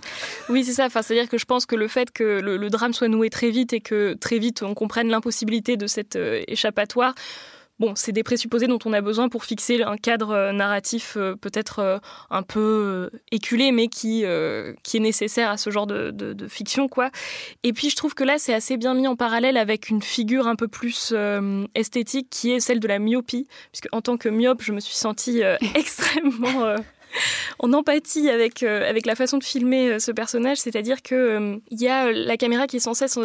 Oui, 0.50 0.64
c'est 0.64 0.74
ça. 0.74 0.86
Enfin, 0.86 1.02
c'est-à-dire 1.02 1.30
que 1.30 1.38
je 1.38 1.46
pense 1.46 1.66
que 1.66 1.76
le 1.76 1.88
fait 1.88 2.12
que 2.12 2.40
le, 2.40 2.70
drame 2.70 2.94
soit 3.02 3.08
noué 3.08 3.32
très 3.32 3.50
vite 3.50 3.74
et 3.74 3.82
que 3.82 4.14
très 4.14 4.38
vite 4.38 4.62
on 4.62 4.76
comprenne 4.76 5.10
l'impossibilité 5.10 5.76
de 5.76 5.88
cette 5.88 6.18
euh, 6.18 6.44
échappatoire, 6.48 7.16
bon, 7.80 7.94
c'est 7.96 8.12
des 8.12 8.22
présupposés 8.22 8.68
dont 8.68 8.78
on 8.86 8.94
a 8.94 9.02
besoin 9.02 9.28
pour 9.28 9.44
fixer 9.44 9.82
un 9.82 9.98
cadre 9.98 10.30
euh, 10.30 10.52
narratif 10.52 11.16
euh, 11.18 11.36
peut-être 11.36 12.00
un 12.30 12.44
peu 12.44 13.10
éculé, 13.32 13.72
mais 13.72 13.88
qui, 13.88 14.24
qui 14.84 14.98
est 14.98 15.00
nécessaire 15.00 15.50
à 15.50 15.58
ce 15.58 15.72
genre 15.72 15.88
de, 15.88 16.48
fiction, 16.48 16.88
quoi. 16.88 17.10
Et 17.64 17.74
puis, 17.74 17.90
je 17.90 17.96
trouve 17.96 18.14
que 18.14 18.24
là, 18.24 18.38
c'est 18.38 18.54
assez 18.54 18.78
bien 18.78 18.94
mis 18.94 19.08
en 19.08 19.16
parallèle 19.16 19.58
avec 19.58 19.90
une 19.90 20.04
figure 20.04 20.48
un 20.48 20.56
peu 20.56 20.68
plus 20.68 21.14
esthétique 21.74 22.28
qui 22.30 22.52
est 22.52 22.60
celle 22.60 22.80
de 22.80 22.88
la 22.88 23.00
myopie, 23.00 23.48
puisque 23.72 23.88
en 23.92 24.02
tant 24.02 24.18
que 24.18 24.30
myope, 24.30 24.62
je 24.62 24.74
me 24.74 24.80
suis 24.80 24.96
sentie 24.96 25.42
extrêmement 25.76 26.76
en 27.60 27.74
empathie 27.74 28.30
avec, 28.30 28.64
avec 28.64 29.06
la 29.06 29.16
façon 29.16 29.38
de 29.38 29.44
filmer 29.44 30.00
ce 30.00 30.12
personnage, 30.12 30.58
c'est-à-dire 30.58 31.02
qu'il 31.02 31.62
il 31.70 31.82
y 31.82 31.88
a 31.88 32.12
la 32.12 32.38
caméra 32.38 32.68
qui 32.68 32.78
est 32.78 32.82
sans 32.82 32.94
cesse 32.94 33.18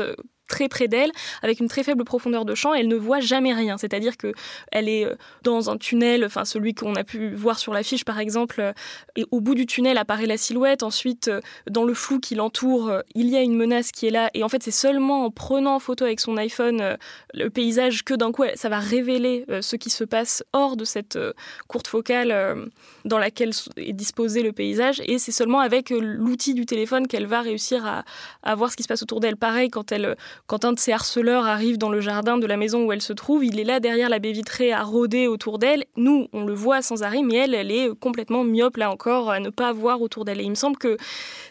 très 0.46 0.68
près 0.68 0.88
d'elle, 0.88 1.10
avec 1.42 1.60
une 1.60 1.68
très 1.68 1.82
faible 1.82 2.04
profondeur 2.04 2.44
de 2.44 2.54
champ, 2.54 2.74
elle 2.74 2.88
ne 2.88 2.96
voit 2.96 3.20
jamais 3.20 3.52
rien. 3.52 3.76
C'est-à-dire 3.78 4.16
que 4.16 4.32
elle 4.72 4.88
est 4.88 5.04
euh, 5.04 5.14
dans 5.42 5.70
un 5.70 5.76
tunnel, 5.76 6.24
enfin 6.24 6.44
celui 6.44 6.74
qu'on 6.74 6.94
a 6.94 7.04
pu 7.04 7.34
voir 7.34 7.58
sur 7.58 7.72
l'affiche 7.72 8.04
par 8.04 8.18
exemple, 8.18 8.60
euh, 8.60 8.72
et 9.16 9.24
au 9.30 9.40
bout 9.40 9.54
du 9.54 9.66
tunnel 9.66 9.98
apparaît 9.98 10.26
la 10.26 10.36
silhouette. 10.36 10.82
Ensuite, 10.82 11.28
euh, 11.28 11.40
dans 11.68 11.84
le 11.84 11.94
flou 11.94 12.20
qui 12.20 12.34
l'entoure, 12.34 12.92
il 13.14 13.28
y 13.28 13.36
a 13.36 13.42
une 13.42 13.56
menace 13.56 13.90
qui 13.92 14.06
est 14.06 14.10
là. 14.10 14.30
Et 14.34 14.42
en 14.42 14.48
fait, 14.48 14.62
c'est 14.62 14.70
seulement 14.70 15.24
en 15.24 15.30
prenant 15.30 15.76
en 15.76 15.78
photo 15.78 16.04
avec 16.04 16.20
son 16.20 16.36
iPhone 16.36 16.96
le 17.34 17.50
paysage 17.50 18.04
que 18.04 18.14
d'un 18.14 18.32
coup, 18.32 18.44
ça 18.54 18.68
va 18.68 18.78
révéler 18.78 19.44
ce 19.60 19.76
qui 19.76 19.90
se 19.90 20.04
passe 20.04 20.44
hors 20.52 20.76
de 20.76 20.84
cette 20.84 21.18
courte 21.68 21.88
focale 21.88 22.68
dans 23.04 23.18
laquelle 23.18 23.50
est 23.76 23.92
disposé 23.92 24.42
le 24.42 24.52
paysage. 24.52 25.02
Et 25.06 25.18
c'est 25.18 25.32
seulement 25.32 25.60
avec 25.60 25.90
l'outil 25.90 26.54
du 26.54 26.66
téléphone 26.66 27.06
qu'elle 27.06 27.26
va 27.26 27.40
réussir 27.40 27.86
à, 27.86 28.04
à 28.42 28.54
voir 28.54 28.70
ce 28.70 28.76
qui 28.76 28.82
se 28.82 28.88
passe 28.88 29.02
autour 29.02 29.20
d'elle. 29.20 29.36
Pareil, 29.36 29.70
quand 29.70 29.92
elle 29.92 30.16
quand 30.46 30.64
un 30.64 30.72
de 30.72 30.78
ces 30.78 30.92
harceleurs 30.92 31.46
arrive 31.46 31.78
dans 31.78 31.88
le 31.88 32.00
jardin 32.00 32.38
de 32.38 32.46
la 32.46 32.56
maison 32.56 32.84
où 32.84 32.92
elle 32.92 33.02
se 33.02 33.12
trouve, 33.12 33.44
il 33.44 33.58
est 33.58 33.64
là 33.64 33.80
derrière 33.80 34.08
la 34.08 34.18
baie 34.18 34.32
vitrée 34.32 34.72
à 34.72 34.82
rôder 34.82 35.26
autour 35.26 35.58
d'elle. 35.58 35.84
Nous, 35.96 36.28
on 36.32 36.44
le 36.44 36.54
voit 36.54 36.82
sans 36.82 37.02
arrêt, 37.02 37.22
mais 37.22 37.36
elle, 37.36 37.54
elle 37.54 37.70
est 37.70 37.88
complètement 37.98 38.44
myope 38.44 38.76
là 38.76 38.90
encore 38.90 39.30
à 39.30 39.40
ne 39.40 39.50
pas 39.50 39.72
voir 39.72 40.02
autour 40.02 40.24
d'elle. 40.24 40.40
Et 40.40 40.44
il 40.44 40.50
me 40.50 40.54
semble 40.54 40.76
que 40.76 40.96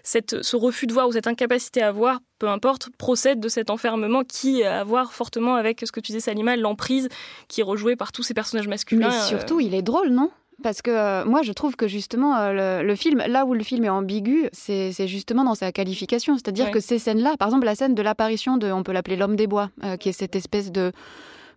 cette, 0.03 0.43
ce 0.43 0.55
refus 0.55 0.87
de 0.87 0.93
voir 0.93 1.07
ou 1.07 1.11
cette 1.11 1.27
incapacité 1.27 1.81
à 1.81 1.91
voir, 1.91 2.19
peu 2.39 2.47
importe, 2.47 2.89
procède 2.97 3.39
de 3.39 3.49
cet 3.49 3.69
enfermement 3.69 4.23
qui 4.23 4.63
a 4.63 4.81
à 4.81 4.83
voir 4.83 5.13
fortement 5.13 5.55
avec 5.55 5.81
ce 5.85 5.91
que 5.91 5.99
tu 5.99 6.11
disais, 6.11 6.19
Salima, 6.19 6.55
l'emprise 6.55 7.09
qui 7.47 7.61
est 7.61 7.63
rejouée 7.63 7.95
par 7.95 8.11
tous 8.11 8.23
ces 8.23 8.33
personnages 8.33 8.67
masculins. 8.67 9.09
Mais 9.09 9.21
surtout, 9.21 9.59
il 9.59 9.73
est 9.73 9.81
drôle, 9.81 10.09
non? 10.09 10.31
Parce 10.63 10.81
que 10.81 10.91
euh, 10.91 11.25
moi, 11.25 11.41
je 11.41 11.51
trouve 11.51 11.75
que 11.75 11.87
justement, 11.87 12.35
euh, 12.37 12.81
le, 12.81 12.95
film, 12.95 13.21
là 13.27 13.45
où 13.45 13.53
le 13.53 13.63
film 13.63 13.85
est 13.85 13.89
ambigu, 13.89 14.49
c'est 14.51 15.07
justement 15.07 15.43
dans 15.43 15.55
sa 15.55 15.71
qualification. 15.71 16.35
C'est-à-dire 16.35 16.71
que 16.71 16.79
ces 16.79 16.99
scènes-là, 16.99 17.35
par 17.37 17.49
exemple, 17.49 17.65
la 17.65 17.75
scène 17.75 17.95
de 17.95 18.01
l'apparition 18.01 18.57
de, 18.57 18.71
on 18.71 18.83
peut 18.83 18.91
l'appeler 18.91 19.15
l'homme 19.15 19.35
des 19.35 19.47
bois, 19.47 19.69
euh, 19.83 19.97
qui 19.97 20.09
est 20.09 20.13
cette 20.13 20.35
espèce 20.35 20.71
de 20.71 20.91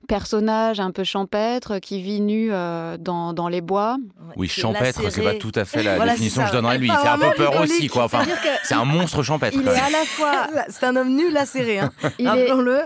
personnage 0.06 0.78
un 0.80 0.90
peu 0.90 1.04
champêtre 1.04 1.78
qui 1.80 2.00
vit 2.00 2.20
nu 2.20 2.50
dans, 2.50 3.32
dans, 3.32 3.48
les 3.48 3.60
bois. 3.60 3.96
Oui, 4.38 4.46
champêtre, 4.46 5.02
c'est 5.10 5.20
pas 5.20 5.34
tout 5.34 5.50
à 5.56 5.64
fait 5.64 5.82
la 5.82 5.98
définition 5.98 6.42
que 6.42 6.48
je 6.48 6.52
donnerais 6.52 6.78
lui. 6.78 6.86
Il 6.86 6.94
fait 6.94 7.08
un 7.08 7.18
peu 7.18 7.34
peur 7.36 7.60
aussi, 7.60 7.88
quoi. 7.88 8.04
Enfin, 8.04 8.22
c'est 8.62 8.74
un 8.74 8.84
monstre 8.84 9.24
champêtre. 9.24 9.58
Il 9.60 9.66
est 9.66 9.70
à 9.70 9.90
la 9.90 10.04
fois, 10.04 10.46
c'est 10.68 10.84
un 10.84 10.94
homme 10.94 11.14
nu 11.14 11.28
lacéré, 11.30 11.80
hein. 11.80 11.90
le 12.20 12.82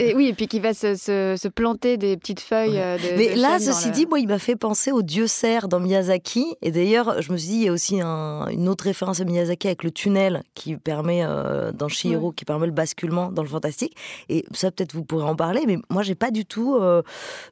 Et, 0.00 0.14
oui, 0.14 0.28
et 0.28 0.32
puis 0.32 0.48
qui 0.48 0.60
va 0.60 0.72
se, 0.72 0.96
se, 0.96 1.48
planter 1.48 1.98
des 1.98 2.16
petites 2.16 2.40
feuilles. 2.40 2.78
Euh, 2.78 2.96
de, 2.96 3.18
Mais 3.18 3.36
là, 3.36 3.58
ceci 3.58 3.90
dit, 3.90 4.06
moi, 4.06 4.18
il 4.18 4.28
m'a 4.28 4.38
fait 4.38 4.56
penser 4.56 4.90
au 4.90 5.02
dieu 5.02 5.26
cerf 5.26 5.68
dans 5.68 5.78
Miyazaki. 5.78 6.56
Et 6.62 6.70
d'ailleurs, 6.70 7.20
je 7.20 7.32
me 7.32 7.36
suis 7.36 7.48
dit, 7.48 7.56
il 7.56 7.64
y 7.64 7.68
a 7.68 7.72
aussi 7.72 8.00
une 8.00 8.68
autre 8.68 8.84
référence 8.84 9.20
à 9.20 9.24
Miyazaki 9.24 9.66
avec 9.66 9.84
le 9.84 9.90
tunnel 9.90 10.42
qui 10.54 10.76
permet 10.76 11.22
euh, 11.22 11.70
dans 11.72 11.88
Shihiro, 11.88 12.32
qui 12.32 12.46
permet 12.46 12.66
le 12.66 12.72
basculement 12.72 13.30
dans 13.30 13.42
le 13.42 13.48
fantastique. 13.48 13.94
Et 14.30 14.46
ça, 14.52 14.70
peut-être 14.70 14.94
vous 14.94 15.04
pourrez 15.04 15.24
en 15.24 15.36
parler. 15.36 15.64
Mais 15.66 15.76
moi, 15.90 16.02
j'ai 16.02 16.14
pas 16.14 16.30
du 16.30 16.46
tout 16.46 16.76
euh, 16.76 17.02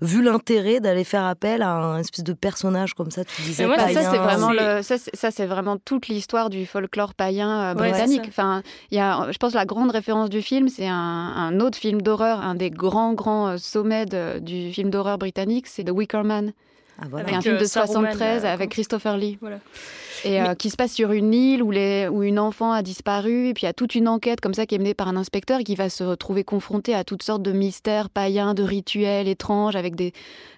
vu 0.00 0.22
l'intérêt 0.22 0.80
d'aller 0.80 1.04
faire 1.04 1.24
appel 1.24 1.60
à 1.60 1.74
un 1.74 1.98
espèce 1.98 2.24
de 2.24 2.32
personnage 2.32 2.94
comme 2.94 3.10
ça. 3.10 3.25
Tu 3.34 3.42
disais 3.42 3.64
ça, 3.64 4.10
c'est 4.10 4.18
vraiment 4.18 4.52
le, 4.52 4.82
ça, 4.82 5.30
c'est 5.30 5.46
vraiment 5.46 5.76
toute 5.76 6.08
l'histoire 6.08 6.50
du 6.50 6.66
folklore 6.66 7.14
païen 7.14 7.70
euh, 7.70 7.74
britannique. 7.74 8.24
enfin, 8.28 8.62
il 8.90 8.96
y 8.96 9.00
a, 9.00 9.30
je 9.30 9.38
pense, 9.38 9.54
la 9.54 9.64
grande 9.64 9.90
référence 9.90 10.30
du 10.30 10.42
film, 10.42 10.68
c'est 10.68 10.88
un, 10.88 11.60
autre 11.60 11.78
film 11.78 12.02
d'horreur, 12.02 12.40
un 12.40 12.54
des 12.54 12.70
grands 12.70 13.14
grands 13.14 13.48
euh, 13.48 13.56
sommets 13.56 14.06
du 14.40 14.72
film 14.72 14.90
d'horreur 14.90 15.18
britannique, 15.18 15.66
c'est 15.66 15.84
The 15.84 15.90
Wicker 15.90 16.22
Man. 16.22 16.52
Ah, 17.00 17.06
voilà. 17.10 17.36
un 17.36 17.40
film 17.40 17.58
de 17.58 17.64
73 17.64 18.44
avec 18.44 18.70
Christopher 18.70 19.16
Lee. 19.16 19.38
Voilà 19.40 19.58
et 20.24 20.40
euh, 20.40 20.54
qui 20.54 20.70
se 20.70 20.76
passe 20.76 20.92
sur 20.92 21.12
une 21.12 21.34
île 21.34 21.62
où, 21.62 21.70
les, 21.70 22.08
où 22.08 22.22
une 22.22 22.38
enfant 22.38 22.72
a 22.72 22.82
disparu, 22.82 23.48
et 23.48 23.54
puis 23.54 23.62
il 23.62 23.66
y 23.66 23.68
a 23.68 23.72
toute 23.72 23.94
une 23.94 24.08
enquête 24.08 24.40
comme 24.40 24.54
ça 24.54 24.66
qui 24.66 24.74
est 24.74 24.78
menée 24.78 24.94
par 24.94 25.08
un 25.08 25.16
inspecteur 25.16 25.60
qui 25.60 25.74
va 25.74 25.88
se 25.88 26.04
retrouver 26.04 26.44
confronté 26.44 26.94
à 26.94 27.04
toutes 27.04 27.22
sortes 27.22 27.42
de 27.42 27.52
mystères 27.52 28.10
païens, 28.10 28.54
de 28.54 28.62
rituels 28.62 29.28
étranges 29.28 29.76
avec 29.76 29.94
des 29.94 30.12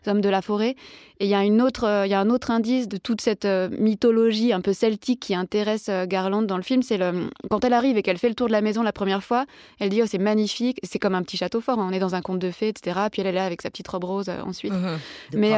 hommes 0.07 0.21
de 0.21 0.29
la 0.29 0.43
forêt. 0.43 0.77
Et 1.21 1.25
il 1.25 1.31
y 1.31 1.35
a, 1.35 1.43
une 1.43 1.61
autre, 1.61 1.85
euh, 1.85 2.07
il 2.07 2.11
y 2.11 2.15
a 2.15 2.21
un 2.21 2.31
autre 2.31 2.53
indice 2.53 2.87
de 2.87 2.97
toute 2.97 3.21
cette 3.21 3.45
euh, 3.45 3.69
mythologie 3.77 4.53
un 4.53 4.61
peu 4.61 4.73
celtique 4.73 5.19
qui 5.19 5.35
intéresse 5.35 5.91
Garland 6.07 6.43
dans 6.43 6.57
le 6.57 6.63
film, 6.63 6.83
c'est 6.83 6.97
le, 6.97 7.29
quand 7.51 7.65
elle 7.65 7.73
arrive 7.73 7.97
et 7.97 8.03
qu'elle 8.03 8.19
fait 8.19 8.29
le 8.29 8.37
tour 8.37 8.47
de 8.47 8.53
la 8.53 8.61
maison 8.61 8.83
la 8.83 8.93
première 8.93 9.25
fois, 9.25 9.45
elle 9.81 9.89
dit 9.89 10.01
oh 10.03 10.07
c'est 10.07 10.19
magnifique, 10.19 10.79
c'est 10.85 10.99
comme 10.99 11.15
un 11.15 11.23
petit 11.23 11.37
château 11.37 11.61
fort, 11.61 11.81
hein. 11.81 11.89
on 11.91 11.93
est 11.93 11.99
dans 11.99 12.15
un 12.15 12.23
conte 12.23 12.39
de 12.39 12.51
fées, 12.51 12.69
etc. 12.69 13.01
Puis 13.11 13.21
elle 13.21 13.27
est 13.27 13.33
là 13.33 13.45
avec 13.45 13.63
sa 13.63 13.71
petite 13.71 13.89
robe 13.89 14.05
rose 14.05 14.31
ensuite. 14.47 14.73
Mmh 14.73 14.99
Mais 15.35 15.53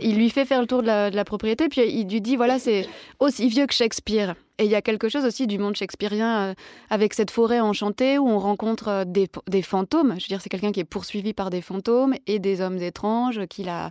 il 0.00 0.19
lui 0.20 0.30
fait 0.30 0.44
faire 0.44 0.60
le 0.60 0.66
tour 0.66 0.82
de 0.82 0.86
la, 0.86 1.24
propriété, 1.24 1.68
puis 1.68 1.82
il 1.82 2.08
lui 2.08 2.20
dit 2.20 2.36
voilà 2.36 2.58
c'est 2.58 2.88
aussi 3.18 3.48
vieux 3.48 3.66
que 3.66 3.74
Shakespeare. 3.74 4.34
Et 4.58 4.64
il 4.64 4.70
y 4.70 4.74
a 4.74 4.82
quelque 4.82 5.08
chose 5.08 5.24
aussi 5.24 5.46
du 5.46 5.58
monde 5.58 5.74
shakespearien 5.74 6.50
euh, 6.50 6.54
avec 6.90 7.14
cette 7.14 7.30
forêt 7.30 7.60
enchantée 7.60 8.18
où 8.18 8.28
on 8.28 8.38
rencontre 8.38 8.88
euh, 8.88 9.04
des, 9.06 9.26
des 9.48 9.62
fantômes. 9.62 10.16
Je 10.18 10.24
veux 10.24 10.28
dire, 10.28 10.42
c'est 10.42 10.50
quelqu'un 10.50 10.70
qui 10.70 10.80
est 10.80 10.84
poursuivi 10.84 11.32
par 11.32 11.48
des 11.48 11.62
fantômes 11.62 12.14
et 12.26 12.38
des 12.38 12.60
hommes 12.60 12.76
étranges 12.76 13.46
qu'il 13.46 13.70
a 13.70 13.90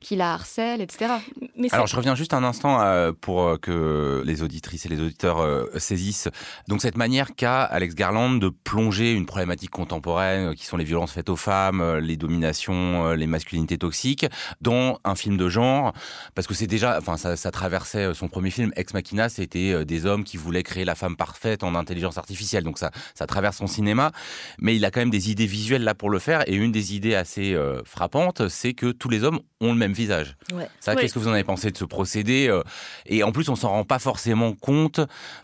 qui 0.00 0.16
la 0.16 0.34
harcèle, 0.34 0.80
etc. 0.80 1.14
Mais 1.56 1.72
Alors 1.72 1.86
je 1.86 1.96
reviens 1.96 2.14
juste 2.14 2.34
un 2.34 2.44
instant 2.44 2.80
euh, 2.80 3.12
pour 3.18 3.42
euh, 3.42 3.56
que 3.56 4.22
les 4.24 4.42
auditrices 4.42 4.86
et 4.86 4.88
les 4.88 5.00
auditeurs 5.00 5.40
euh, 5.40 5.66
saisissent. 5.78 6.28
Donc 6.68 6.82
cette 6.82 6.96
manière 6.96 7.34
qu'a 7.34 7.62
Alex 7.62 7.94
Garland 7.94 8.34
de 8.34 8.48
plonger 8.48 9.12
une 9.12 9.26
problématique 9.26 9.70
contemporaine 9.70 10.54
qui 10.54 10.66
sont 10.66 10.76
les 10.76 10.84
violences 10.84 11.12
faites 11.12 11.28
aux 11.28 11.36
femmes, 11.36 11.96
les 11.98 12.16
dominations, 12.16 13.12
les 13.12 13.26
masculinités 13.26 13.78
toxiques 13.78 14.26
dans 14.60 14.98
un 15.04 15.14
film 15.14 15.36
de 15.36 15.48
genre. 15.48 15.92
Parce 16.34 16.46
que 16.46 16.54
c'est 16.54 16.66
déjà, 16.66 16.98
enfin 16.98 17.16
ça, 17.16 17.36
ça, 17.36 17.50
traversait 17.50 18.12
son 18.14 18.28
premier 18.28 18.50
film 18.50 18.72
Ex 18.76 18.92
Machina, 18.92 19.28
c'était 19.28 19.84
des 19.84 20.06
hommes 20.06 20.24
qui 20.24 20.36
voulaient 20.36 20.62
créer 20.62 20.84
la 20.84 20.94
femme 20.94 21.16
parfaite 21.16 21.64
en 21.64 21.74
intelligence 21.74 22.18
artificielle, 22.18 22.64
donc 22.64 22.78
ça 22.78 22.90
ça 23.14 23.26
traverse 23.26 23.56
son 23.56 23.66
cinéma, 23.66 24.12
mais 24.58 24.76
il 24.76 24.84
a 24.84 24.90
quand 24.90 25.00
même 25.00 25.10
des 25.10 25.30
idées 25.30 25.46
visuelles 25.46 25.84
là 25.84 25.94
pour 25.94 26.10
le 26.10 26.18
faire. 26.18 26.48
Et 26.48 26.54
une 26.54 26.72
des 26.72 26.94
idées 26.94 27.14
assez 27.14 27.56
frappantes, 27.84 28.48
c'est 28.48 28.74
que 28.74 28.92
tous 28.92 29.08
les 29.08 29.24
hommes 29.24 29.40
ont 29.60 29.72
le 29.72 29.78
même 29.78 29.85
visage. 29.92 30.36
Ça, 30.80 30.94
qu'est-ce 30.94 31.14
que 31.14 31.18
vous 31.18 31.28
en 31.28 31.32
avez 31.32 31.44
pensé 31.44 31.70
de 31.70 31.76
ce 31.76 31.84
procédé 31.84 32.48
euh, 32.48 32.62
Et 33.06 33.22
en 33.22 33.32
plus, 33.32 33.48
on 33.48 33.56
s'en 33.56 33.70
rend 33.70 33.84
pas 33.84 33.98
forcément 33.98 34.52
compte 34.52 35.00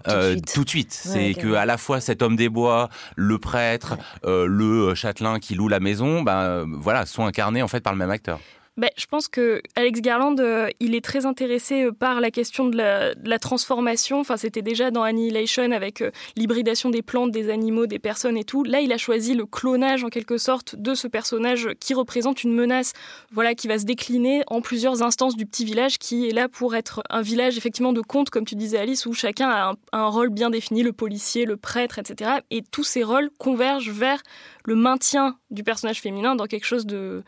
euh, 0.08 0.37
tout 0.52 0.64
de 0.64 0.68
suite. 0.68 0.92
C'est 0.92 1.34
que 1.34 1.54
à 1.54 1.66
la 1.66 1.78
fois 1.78 2.00
cet 2.00 2.22
homme 2.22 2.37
des 2.37 2.49
bois, 2.49 2.88
le 3.16 3.38
prêtre, 3.38 3.96
euh, 4.25 4.46
le 4.46 4.94
châtelain 4.94 5.38
qui 5.38 5.54
loue 5.54 5.68
la 5.68 5.80
maison, 5.80 6.22
ben 6.22 6.66
voilà, 6.80 7.06
sont 7.06 7.25
incarnés 7.25 7.62
en 7.62 7.68
fait 7.68 7.80
par 7.80 7.92
le 7.92 7.99
même 7.99 8.11
acteur. 8.11 8.40
Ben, 8.79 8.88
je 8.97 9.05
pense 9.05 9.29
que 9.29 9.61
Alex 9.76 10.00
Garland, 10.00 10.37
euh, 10.38 10.71
il 10.81 10.95
est 10.95 11.05
très 11.05 11.26
intéressé 11.26 11.85
euh, 11.85 11.93
par 11.93 12.23
la 12.23 12.31
question 12.31 12.67
de 12.67 12.79
la, 12.79 13.38
transformation. 13.38 14.21
Enfin, 14.21 14.38
c'était 14.38 14.62
déjà 14.62 14.91
dans 14.91 15.02
Annihilation 15.02 15.73
avec 15.73 16.00
euh, 16.00 16.11
l'hybridation 16.37 16.88
des 16.88 17.02
plantes, 17.02 17.33
des 17.33 17.50
animaux, 17.50 17.85
des 17.87 17.99
personnes 17.99 18.38
et 18.38 18.45
tout. 18.45 18.64
Là, 18.64 18.81
il 18.81 18.91
a 18.91 18.97
choisi 18.97 19.35
le 19.35 19.45
clonage 19.45 20.05
en 20.05 20.09
quelque 20.09 20.38
sorte 20.38 20.75
de 20.75 20.95
ce 20.95 21.07
personnage 21.07 21.69
qui 21.81 21.93
représente 21.93 22.45
une 22.45 22.55
menace, 22.55 22.95
voilà, 23.31 23.55
qui 23.55 23.69
va 23.69 23.79
se 23.79 23.85
décliner 23.85 24.43
en 24.47 24.62
plusieurs 24.62 25.02
instances 25.02 25.37
du 25.37 25.45
petit 25.45 25.67
village, 25.67 25.99
qui 25.99 26.29
est 26.29 26.33
là 26.33 26.49
pour 26.49 26.75
être 26.75 27.02
un 27.11 27.21
village 27.21 27.59
effectivement 27.59 27.93
de 27.93 28.00
conte, 28.00 28.31
comme 28.31 28.47
tu 28.47 28.55
disais 28.55 28.79
Alice, 28.79 29.05
où 29.05 29.12
chacun 29.12 29.50
a 29.50 29.75
un 29.93 30.07
rôle 30.07 30.31
bien 30.31 30.49
défini, 30.49 30.83
le 30.83 30.95
policier, 30.95 31.45
le 31.45 31.59
prêtre, 31.59 31.99
etc. 31.99 32.38
Et 32.50 32.62
tous 32.62 32.85
ces 32.85 33.02
rôles 33.02 33.29
convergent 33.38 33.91
vers 33.91 34.23
le 34.64 34.76
maintien 34.76 35.37
du 35.50 35.62
personnage 35.62 36.00
féminin 36.00 36.37
dans 36.37 36.47
quelque 36.47 36.64
chose 36.64 36.87
de 36.87 37.23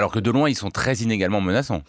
alors 0.00 0.12
que 0.12 0.18
de 0.18 0.30
loin, 0.30 0.48
ils 0.48 0.54
sont 0.54 0.70
très 0.70 0.94
inégalement 0.94 1.42
menaçants 1.42 1.82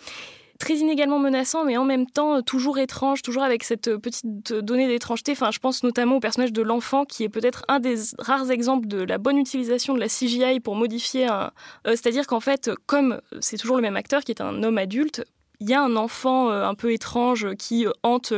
très 0.60 0.76
inégalement 0.76 1.18
menaçants, 1.18 1.66
mais 1.66 1.76
en 1.76 1.86
même 1.86 2.06
temps 2.06 2.36
euh, 2.36 2.42
toujours 2.42 2.78
étranges, 2.78 3.24
toujours 3.24 3.42
avec 3.42 3.64
cette 3.64 3.88
euh, 3.88 3.98
petite 3.98 4.52
euh, 4.52 4.62
donnée 4.62 4.88
d'étrangeté. 4.88 5.32
Enfin, 5.32 5.50
je 5.50 5.58
pense 5.58 5.82
notamment 5.82 6.18
au 6.18 6.20
personnage 6.20 6.54
de 6.54 6.62
l'enfant, 6.62 7.04
qui 7.04 7.24
est 7.24 7.30
peut-être 7.30 7.66
un 7.68 7.80
des 7.80 7.96
rares 8.20 8.52
exemples 8.52 8.88
de 8.88 9.02
la 9.02 9.18
bonne 9.18 9.40
utilisation 9.40 9.96
de 9.96 10.00
la 10.00 10.08
CGI 10.08 10.60
pour 10.60 10.76
modifier 10.76 11.26
un. 11.26 11.50
C'est-à-dire 11.86 12.28
qu'en 12.28 12.42
fait, 12.42 12.70
comme 12.86 13.22
c'est 13.40 13.58
toujours 13.58 13.76
le 13.76 13.82
même 13.82 13.98
acteur, 13.98 14.24
qui 14.24 14.32
est 14.32 14.40
un 14.40 14.62
homme 14.62 14.78
adulte, 14.78 15.26
il 15.62 15.70
y 15.70 15.74
a 15.74 15.82
un 15.82 15.96
enfant 15.96 16.50
un 16.50 16.76
peu 16.76 16.92
étrange 16.92 17.56
qui 17.56 17.86
hante 18.04 18.34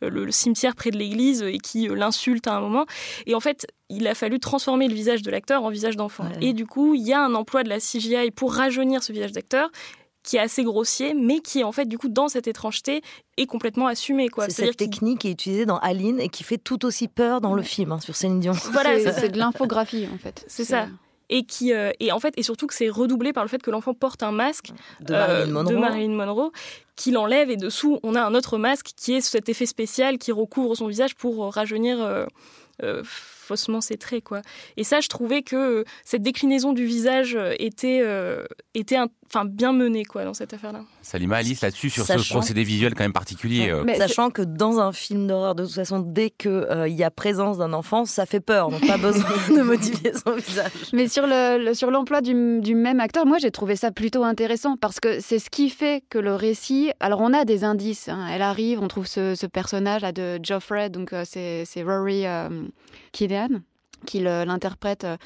le, 0.00 0.30
cimetière 0.30 0.74
près 0.74 0.90
de 0.90 0.98
l'église 0.98 1.42
et 1.42 1.58
qui 1.58 1.86
l'insulte 1.86 2.46
à 2.46 2.56
un 2.56 2.60
moment. 2.60 2.86
Et 3.26 3.34
en 3.34 3.40
fait, 3.40 3.66
il 3.90 4.06
a 4.08 4.14
fallu 4.14 4.40
transformer 4.40 4.88
le 4.88 4.94
visage 4.94 5.22
de 5.22 5.30
l'acteur 5.30 5.62
en 5.64 5.70
visage 5.70 5.96
d'enfant. 5.96 6.24
Et 6.40 6.54
du 6.54 6.66
coup, 6.66 6.94
il 6.94 7.02
y 7.02 7.12
a 7.12 7.22
un 7.22 7.34
emploi 7.34 7.62
de 7.62 7.68
la 7.68 7.78
CGI 7.78 8.30
pour 8.30 8.54
rajeunir 8.54 9.02
ce 9.02 9.12
visage 9.12 9.32
d'acteur 9.32 9.70
qui 10.22 10.36
est 10.36 10.40
assez 10.40 10.62
grossier, 10.62 11.14
mais 11.14 11.40
qui 11.40 11.64
en 11.64 11.72
fait 11.72 11.86
du 11.86 11.98
coup 11.98 12.08
dans 12.08 12.28
cette 12.28 12.46
étrangeté 12.46 13.02
est 13.36 13.46
complètement 13.46 13.86
assumé 13.86 14.28
quoi. 14.28 14.48
C'est 14.48 14.66
cette 14.66 14.76
technique 14.76 15.20
qui 15.20 15.28
est 15.28 15.32
utilisée 15.32 15.66
dans 15.66 15.78
Aline 15.78 16.20
et 16.20 16.28
qui 16.28 16.44
fait 16.44 16.58
tout 16.58 16.84
aussi 16.84 17.08
peur 17.08 17.40
dans 17.40 17.54
le 17.54 17.62
film 17.62 17.92
hein, 17.92 18.00
sur 18.00 18.14
Céline 18.14 18.40
Dion. 18.40 18.52
Voilà, 18.72 18.98
c'est 19.12 19.30
de 19.30 19.38
l'infographie 19.38 20.06
en 20.12 20.18
fait. 20.18 20.44
C'est 20.46 20.64
ça. 20.64 20.86
Et 21.34 21.44
qui 21.44 21.72
euh, 21.72 21.92
et 21.98 22.12
en 22.12 22.20
fait 22.20 22.34
et 22.36 22.42
surtout 22.42 22.66
que 22.66 22.74
c'est 22.74 22.90
redoublé 22.90 23.32
par 23.32 23.42
le 23.42 23.48
fait 23.48 23.62
que 23.62 23.70
l'enfant 23.70 23.94
porte 23.94 24.22
un 24.22 24.32
masque 24.32 24.70
de 25.00 25.14
Marilyn 25.14 26.12
euh, 26.12 26.26
Monroe, 26.26 26.52
qui 26.94 27.10
l'enlève 27.10 27.50
et 27.50 27.56
dessous 27.56 27.98
on 28.02 28.14
a 28.14 28.20
un 28.22 28.34
autre 28.34 28.58
masque 28.58 28.90
qui 28.94 29.14
est 29.14 29.22
cet 29.22 29.48
effet 29.48 29.64
spécial 29.64 30.18
qui 30.18 30.30
recouvre 30.30 30.74
son 30.74 30.88
visage 30.88 31.14
pour 31.14 31.54
rajeunir 31.54 31.98
euh, 32.82 33.02
faussement 33.42 33.80
ses 33.80 33.96
traits 33.96 34.24
quoi. 34.24 34.42
Et 34.76 34.84
ça, 34.84 35.00
je 35.00 35.08
trouvais 35.08 35.42
que 35.42 35.84
cette 36.04 36.22
déclinaison 36.22 36.72
du 36.72 36.84
visage 36.84 37.38
était 37.58 38.00
euh, 38.02 38.44
était 38.74 38.98
enfin 39.34 39.44
bien 39.44 39.72
menée 39.72 40.04
quoi 40.04 40.24
dans 40.24 40.34
cette 40.34 40.52
affaire-là. 40.52 40.82
Salima 41.00 41.36
Alice 41.36 41.62
là-dessus 41.62 41.90
sur 41.90 42.04
ce 42.04 42.28
procédé 42.30 42.64
visuel 42.64 42.94
quand 42.94 43.04
même 43.04 43.12
particulier. 43.12 43.70
Euh. 43.70 43.82
Mais 43.84 43.96
sachant 43.96 44.30
que 44.30 44.42
dans 44.42 44.78
un 44.78 44.92
film 44.92 45.26
d'horreur 45.26 45.54
de 45.54 45.64
toute 45.64 45.74
façon 45.74 46.00
dès 46.00 46.30
que 46.30 46.48
euh, 46.48 46.88
il 46.88 46.94
y 46.94 47.04
a 47.04 47.10
présence 47.10 47.58
d'un 47.58 47.72
enfant, 47.72 48.04
ça 48.04 48.26
fait 48.26 48.40
peur, 48.40 48.70
donc 48.70 48.86
pas 48.86 48.98
besoin 48.98 49.24
de 49.48 49.62
modifier 49.62 50.12
son 50.14 50.34
visage. 50.34 50.70
Mais 50.92 51.08
sur 51.08 51.26
le, 51.26 51.72
sur 51.74 51.90
l'emploi 51.90 52.20
du, 52.20 52.60
du, 52.60 52.74
même 52.74 53.00
acteur, 53.00 53.26
moi 53.26 53.38
j'ai 53.38 53.50
trouvé 53.50 53.76
ça 53.76 53.90
plutôt 53.90 54.24
intéressant 54.24 54.76
parce 54.76 55.00
que 55.00 55.20
c'est 55.20 55.38
ce 55.38 55.50
qui 55.50 55.70
fait 55.70 56.04
que 56.08 56.18
le 56.18 56.34
récit. 56.34 56.90
Alors 57.00 57.20
on 57.20 57.32
a 57.32 57.44
des 57.44 57.64
indices. 57.64 58.08
Hein. 58.08 58.26
Elle 58.30 58.42
arrive, 58.42 58.80
on 58.82 58.88
trouve 58.88 59.06
ce, 59.06 59.34
ce 59.34 59.46
personnage 59.46 60.02
là 60.02 60.12
de 60.12 60.38
Geoffrey, 60.42 60.90
donc 60.90 61.14
c'est 61.24 61.66
Rory 61.76 62.24
Killian 63.12 63.12
qui 63.12 63.24
l'interprète. 64.14 65.04
Euh, 65.04 65.16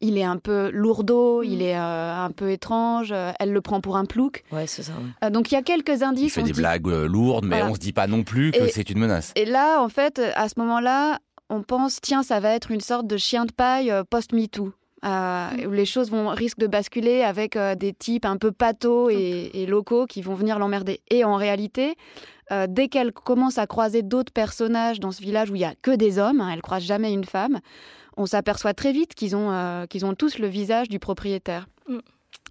il 0.00 0.18
est 0.18 0.24
un 0.24 0.36
peu 0.36 0.70
lourdeau, 0.70 1.42
il 1.42 1.58
mm. 1.58 1.62
est 1.62 1.78
euh, 1.78 2.24
un 2.24 2.30
peu 2.30 2.50
étrange, 2.50 3.10
euh, 3.12 3.32
elle 3.38 3.52
le 3.52 3.60
prend 3.60 3.80
pour 3.80 3.96
un 3.96 4.04
plouc. 4.04 4.44
Ouais, 4.52 4.66
c'est 4.66 4.82
ça. 4.82 4.92
donc 5.30 5.50
il 5.50 5.54
y 5.54 5.56
a 5.56 5.62
quelques 5.62 6.02
indices. 6.02 6.36
Il 6.36 6.42
fait 6.42 6.42
des 6.42 6.52
blagues 6.52 6.86
lourdes, 6.86 7.46
mais 7.46 7.62
on 7.62 7.74
se 7.74 7.80
dit 7.80 7.92
pas 7.92 8.06
non 8.06 8.22
plus 8.22 8.50
que 8.50 8.68
c'est 8.68 8.90
une 8.90 8.98
menace. 8.98 9.32
Et 9.36 9.44
là, 9.44 9.80
en 9.80 9.88
fait, 9.88 10.20
à 10.34 10.48
ce 10.48 10.58
moment-là, 10.58 11.20
on 11.48 11.62
pense, 11.62 12.00
tiens, 12.00 12.22
ça 12.22 12.40
va 12.40 12.50
être 12.50 12.70
une 12.70 12.80
sorte 12.80 13.06
de 13.06 13.16
chien 13.16 13.44
de 13.44 13.52
paille 13.52 13.92
post-MeToo. 14.10 14.72
Mm. 15.04 15.66
où 15.66 15.72
les 15.72 15.84
choses 15.84 16.10
vont 16.10 16.28
risquent 16.28 16.58
de 16.58 16.66
basculer 16.66 17.22
avec 17.22 17.56
des 17.56 17.92
types 17.92 18.24
un 18.24 18.36
peu 18.36 18.52
patos 18.52 19.12
et, 19.12 19.66
locaux 19.66 20.06
qui 20.06 20.22
vont 20.22 20.34
venir 20.34 20.58
l'emmerder. 20.58 21.00
Et 21.10 21.24
en 21.24 21.36
réalité, 21.36 21.94
dès 22.68 22.88
qu'elle 22.88 23.12
commence 23.12 23.58
à 23.58 23.66
croiser 23.66 24.02
d'autres 24.02 24.32
personnages 24.32 25.00
dans 25.00 25.12
ce 25.12 25.20
village 25.20 25.50
où 25.50 25.54
il 25.54 25.60
y 25.60 25.64
a 25.64 25.74
que 25.82 25.90
des 25.90 26.18
hommes, 26.18 26.40
hein, 26.40 26.50
elle 26.52 26.62
croise 26.62 26.82
jamais 26.82 27.12
une 27.12 27.24
femme, 27.24 27.60
on 28.16 28.26
s'aperçoit 28.26 28.74
très 28.74 28.92
vite 28.92 29.14
qu'ils 29.14 29.36
ont, 29.36 29.50
euh, 29.50 29.86
qu'ils 29.86 30.06
ont 30.06 30.14
tous 30.14 30.38
le 30.38 30.46
visage 30.46 30.88
du 30.88 30.98
propriétaire. 30.98 31.66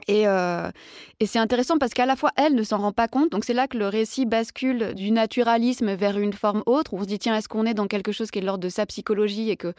Mm. 0.08 0.14
Euh, 0.26 0.72
et, 1.20 1.26
c'est 1.26 1.40
intéressant 1.40 1.78
parce 1.78 1.94
qu'à 1.94 2.06
la 2.06 2.16
fois, 2.16 2.32
elle 2.36 2.56
ne 2.56 2.64
s'en 2.64 2.78
rend 2.78 2.92
pas 2.92 3.08
compte. 3.08 3.32
Donc 3.32 3.46
c'est 3.46 3.54
là 3.54 3.68
que 3.68 3.78
le 3.78 3.88
récit 3.88 4.26
bascule 4.26 4.94
du 4.94 5.12
naturalisme 5.12 5.94
vers 5.94 6.18
une 6.18 6.34
forme 6.34 6.64
autre. 6.66 6.94
Où 6.94 6.98
on 6.98 7.02
se 7.04 7.08
dit, 7.08 7.20
tiens, 7.20 7.36
est-ce 7.36 7.48
qu'on 7.48 7.66
est 7.66 7.74
dans 7.74 7.88
quelque 7.88 8.12
chose 8.12 8.32
qui 8.32 8.40
est 8.40 8.42
de 8.42 8.48
l'ordre 8.48 8.64
de 8.64 8.70
sa 8.70 8.86
psychologie 8.86 9.50
et 9.50 9.58
que 9.58 9.74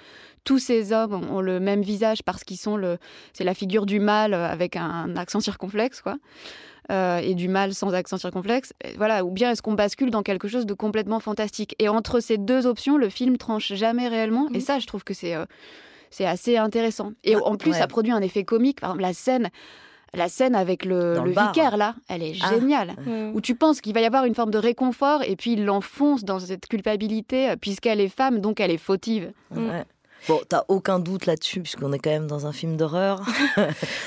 tous 0.44 0.58
ces 0.58 0.92
hommes 0.92 1.14
ont 1.30 1.40
le 1.40 1.60
même 1.60 1.82
visage 1.82 2.22
parce 2.22 2.44
qu'ils 2.44 2.58
sont 2.58 2.76
le... 2.76 2.98
C'est 3.32 3.44
la 3.44 3.54
figure 3.54 3.86
du 3.86 4.00
mal 4.00 4.34
avec 4.34 4.76
un 4.76 5.16
accent 5.16 5.40
circonflexe, 5.40 6.00
quoi. 6.00 6.16
Euh, 6.92 7.16
et 7.18 7.34
du 7.34 7.48
mal 7.48 7.72
sans 7.72 7.94
accent 7.94 8.18
circonflexe. 8.18 8.74
Voilà, 8.98 9.24
ou 9.24 9.30
bien 9.30 9.50
est-ce 9.50 9.62
qu'on 9.62 9.72
bascule 9.72 10.10
dans 10.10 10.22
quelque 10.22 10.48
chose 10.48 10.66
de 10.66 10.74
complètement 10.74 11.18
fantastique 11.18 11.74
Et 11.78 11.88
entre 11.88 12.20
ces 12.20 12.36
deux 12.36 12.66
options, 12.66 12.98
le 12.98 13.08
film 13.08 13.38
tranche 13.38 13.72
jamais 13.72 14.06
réellement. 14.06 14.48
Et 14.50 14.58
mhm. 14.58 14.60
ça, 14.60 14.78
je 14.78 14.86
trouve 14.86 15.02
que 15.02 15.14
c'est 15.14 15.34
euh, 15.34 15.46
c'est 16.10 16.26
assez 16.26 16.58
intéressant. 16.58 17.12
Et 17.24 17.36
en 17.36 17.56
plus, 17.56 17.72
ça 17.72 17.86
produit 17.86 18.12
un 18.12 18.20
effet 18.20 18.44
comique. 18.44 18.80
Par 18.80 18.90
exemple, 18.90 19.02
la 19.02 19.14
scène. 19.14 19.50
La 20.16 20.28
scène 20.28 20.54
avec 20.54 20.84
le, 20.84 21.22
vicaire, 21.26 21.76
là, 21.76 21.94
elle 22.08 22.22
est 22.22 22.36
ah. 22.42 22.50
géniale. 22.50 22.94
Où 23.34 23.40
tu 23.40 23.54
penses 23.54 23.80
qu'il 23.80 23.94
va 23.94 24.00
y 24.00 24.04
avoir 24.04 24.24
une 24.24 24.34
forme 24.34 24.50
de 24.50 24.58
réconfort 24.58 25.22
et 25.22 25.36
puis 25.36 25.52
il 25.52 25.64
l'enfonce 25.64 26.24
dans 26.24 26.38
cette 26.38 26.66
culpabilité, 26.66 27.54
puisqu'elle 27.60 28.00
est 28.00 28.08
femme, 28.08 28.40
donc 28.40 28.60
elle 28.60 28.70
est 28.70 28.78
fautive. 28.78 29.32
Bon, 30.28 30.40
t'as 30.48 30.62
aucun 30.68 31.00
doute 31.00 31.26
là-dessus, 31.26 31.60
puisqu'on 31.60 31.92
est 31.92 31.98
quand 31.98 32.10
même 32.10 32.26
dans 32.26 32.46
un 32.46 32.52
film 32.52 32.76
d'horreur. 32.76 33.22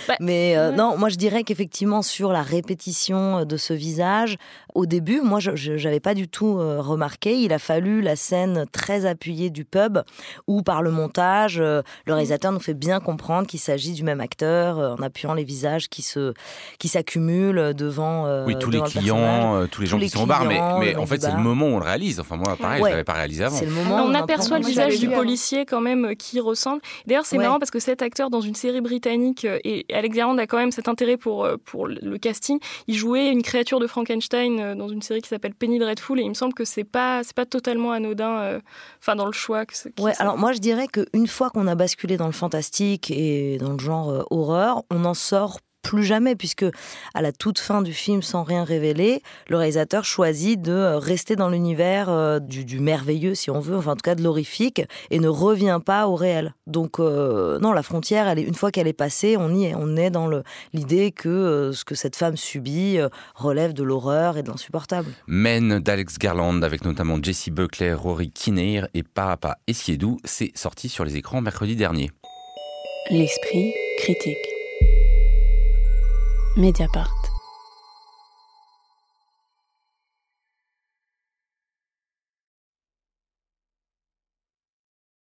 Bah, 0.07 0.15
Mais 0.21 0.55
euh, 0.55 0.71
non, 0.71 0.97
moi 0.97 1.09
je 1.09 1.15
dirais 1.15 1.43
qu'effectivement, 1.43 2.01
sur 2.01 2.31
la 2.31 2.41
répétition 2.41 3.43
de 3.43 3.57
ce 3.57 3.74
visage, 3.74 4.38
au 4.74 4.86
début, 4.86 5.19
moi 5.21 5.39
je 5.39 5.83
n'avais 5.83 6.00
pas 6.00 6.13
du 6.13 6.29
tout 6.29 6.59
euh, 6.59 6.79
remarqué. 6.79 7.38
Il 7.38 7.51
a 7.51 7.59
fallu 7.59 8.01
la 8.01 8.15
scène 8.15 8.65
très 8.71 9.05
appuyée 9.05 9.50
du 9.50 9.65
pub, 9.65 10.00
où 10.47 10.62
par 10.62 10.81
le 10.81 10.91
montage, 10.91 11.59
euh, 11.59 11.81
le 12.05 12.13
réalisateur 12.13 12.53
nous 12.53 12.59
fait 12.59 12.74
bien 12.74 13.01
comprendre 13.01 13.47
qu'il 13.47 13.59
s'agit 13.59 13.93
du 13.93 14.03
même 14.03 14.21
acteur, 14.21 14.77
en 14.77 15.01
appuyant 15.01 15.33
les 15.33 15.43
visages 15.43 15.89
qui 15.89 16.01
se 16.01 16.33
qui 16.79 16.88
s'accumulent 16.88 17.74
devant. 17.74 18.45
oui, 18.45 18.55
tous 18.57 18.71
les 18.71 18.81
clients, 18.81 19.67
tous 19.69 19.81
les 19.81 19.88
gens 19.88 20.00
qui 20.00 20.09
sont 20.09 20.24
au 20.24 20.25
bar. 20.25 20.45
Mais, 20.45 20.62
mais 20.79 20.95
en 20.95 21.05
fait, 21.05 21.21
c'est 21.21 21.31
le 21.31 21.38
moment 21.38 21.65
où 21.65 21.75
on 21.75 21.79
le 21.79 21.86
réalise. 21.86 22.19
Enfin, 22.19 22.38
moi, 22.38 22.55
pareil, 22.55 22.79
je 22.79 22.86
ne 22.86 22.91
l'avais 22.91 23.03
pas 23.03 23.13
réalisé 23.13 23.43
avant. 23.43 23.59
Le 23.59 23.67
moment 23.67 24.05
on, 24.05 24.13
aperçoit 24.13 24.59
le 24.59 24.65
visage 24.65 25.00
du 25.00 25.09
policier 25.09 25.65
quand 25.65 25.81
même 25.81 26.07
qui 26.16 26.40
ressemble. 26.40 26.82
D'ailleurs, 27.06 27.26
c'est 27.26 27.38
marrant 27.38 27.60
parce 27.60 27.72
que 27.72 27.80
cet 27.80 28.02
acteur 28.02 28.30
dans 28.30 28.42
une 28.42 28.56
série 28.56 28.82
britannique, 28.82 29.46
euh, 29.46 29.60
et 29.64 29.86
Alex 29.94 30.16
Garland 30.16 30.38
a 30.38 30.48
quand 30.48 30.58
même 30.58 30.72
cet 30.72 30.88
intérêt 30.88 31.18
pour, 31.18 31.46
euh, 31.46 31.58
pour 31.64 31.88
le 31.88 32.18
casting, 32.18 32.60
il 32.88 32.96
jouait 32.96 33.30
une 33.30 33.44
créature 33.44 33.80
de 33.80 33.88
Frankenstein 33.88 34.60
euh, 34.60 34.76
dans 34.76 34.88
une 34.88 35.02
série 35.02 35.22
qui 35.22 35.30
s'appelle 35.30 35.56
Penny 35.56 35.80
Dreadful, 35.80 36.20
et 36.20 36.24
il 36.24 36.30
me 36.30 36.34
semble 36.34 36.54
que 36.54 36.66
c'est 36.66 36.84
pas, 36.84 37.24
c'est 37.24 37.36
pas 37.36 37.46
totalement 37.46 37.92
anodin, 37.92 38.60
enfin, 39.00 39.16
dans 39.16 39.26
le 39.26 39.32
choix. 39.32 39.66
Que 39.66 39.74
ouais, 40.02 40.14
alors 40.20 40.38
moi 40.38 40.54
je 40.54 40.60
dirais 40.60 40.88
qu'une 40.88 41.28
fois 41.28 41.50
qu'on 41.50 41.68
a 41.68 41.76
basculé 41.76 42.18
dans 42.18 42.26
le 42.26 42.32
fantastique 42.32 43.12
et 43.12 43.58
dans 43.58 43.74
le 43.74 43.80
genre 43.80 44.26
horreur, 44.30 44.84
on 44.90 45.06
en 45.06 45.14
sort 45.14 45.60
plus 45.88 46.03
jamais, 46.03 46.36
puisque 46.36 46.65
à 47.13 47.22
la 47.22 47.32
toute 47.32 47.60
fin 47.60 47.82
du 47.82 47.94
film, 47.94 48.22
sans 48.22 48.44
rien 48.44 48.63
révéler, 48.65 49.22
le 49.48 49.56
réalisateur 49.56 50.03
choisit 50.03 50.62
de 50.62 50.74
euh, 50.74 50.98
rester 50.98 51.36
dans 51.38 51.50
l'univers 51.50 52.10
euh, 52.10 52.39
du, 52.39 52.79
merveilleux, 52.79 53.36
si 53.36 53.50
on 53.50 53.60
veut, 53.60 53.77
enfin 53.77 53.91
en 53.91 53.96
tout 53.96 54.01
cas 54.01 54.15
de 54.15 54.22
l'horrifique, 54.22 54.82
et 55.12 55.20
ne 55.20 55.29
revient 55.29 55.79
pas 55.84 56.08
au 56.08 56.15
réel. 56.15 56.53
Donc 56.67 57.00
euh, 57.00 57.58
non, 57.60 57.72
la 57.72 57.84
frontière, 57.84 58.27
elle 58.27 58.39
est, 58.39 58.44
une 58.44 58.53
fois 58.53 58.72
qu'elle 58.72 58.88
est 58.88 58.94
passée, 58.94 59.38
on 59.38 59.56
y 59.56 59.65
est, 59.65 59.75
on 59.75 59.96
est 59.96 60.10
dans 60.10 60.29
l'idée 60.74 61.12
que 61.12 61.72
ce 61.74 61.86
que 61.86 61.96
cette 61.96 62.17
femme 62.17 62.36
subit 62.36 63.00
relève 63.36 63.74
de 63.74 63.84
l'horreur 63.84 64.38
et 64.38 64.44
de 64.44 64.50
l'insupportable. 64.50 65.10
Men 65.27 65.79
d'Alex 65.79 66.17
Garland, 66.17 66.62
avec 66.63 66.84
notamment 66.84 67.17
Jesse 67.22 67.50
Buckley, 67.50 67.94
Rory 67.94 68.32
Kinnear 68.32 68.88
et 68.94 69.03
Papa 69.03 69.58
Essiedou, 69.67 70.20
c'est 70.25 70.51
sorti 70.56 70.89
sur 70.89 71.06
les 71.06 71.15
écrans 71.15 71.41
mercredi 71.41 71.75
dernier. 71.75 72.12
L'esprit 73.10 73.74
critique. 74.00 74.57
Mediapart. 76.58 77.16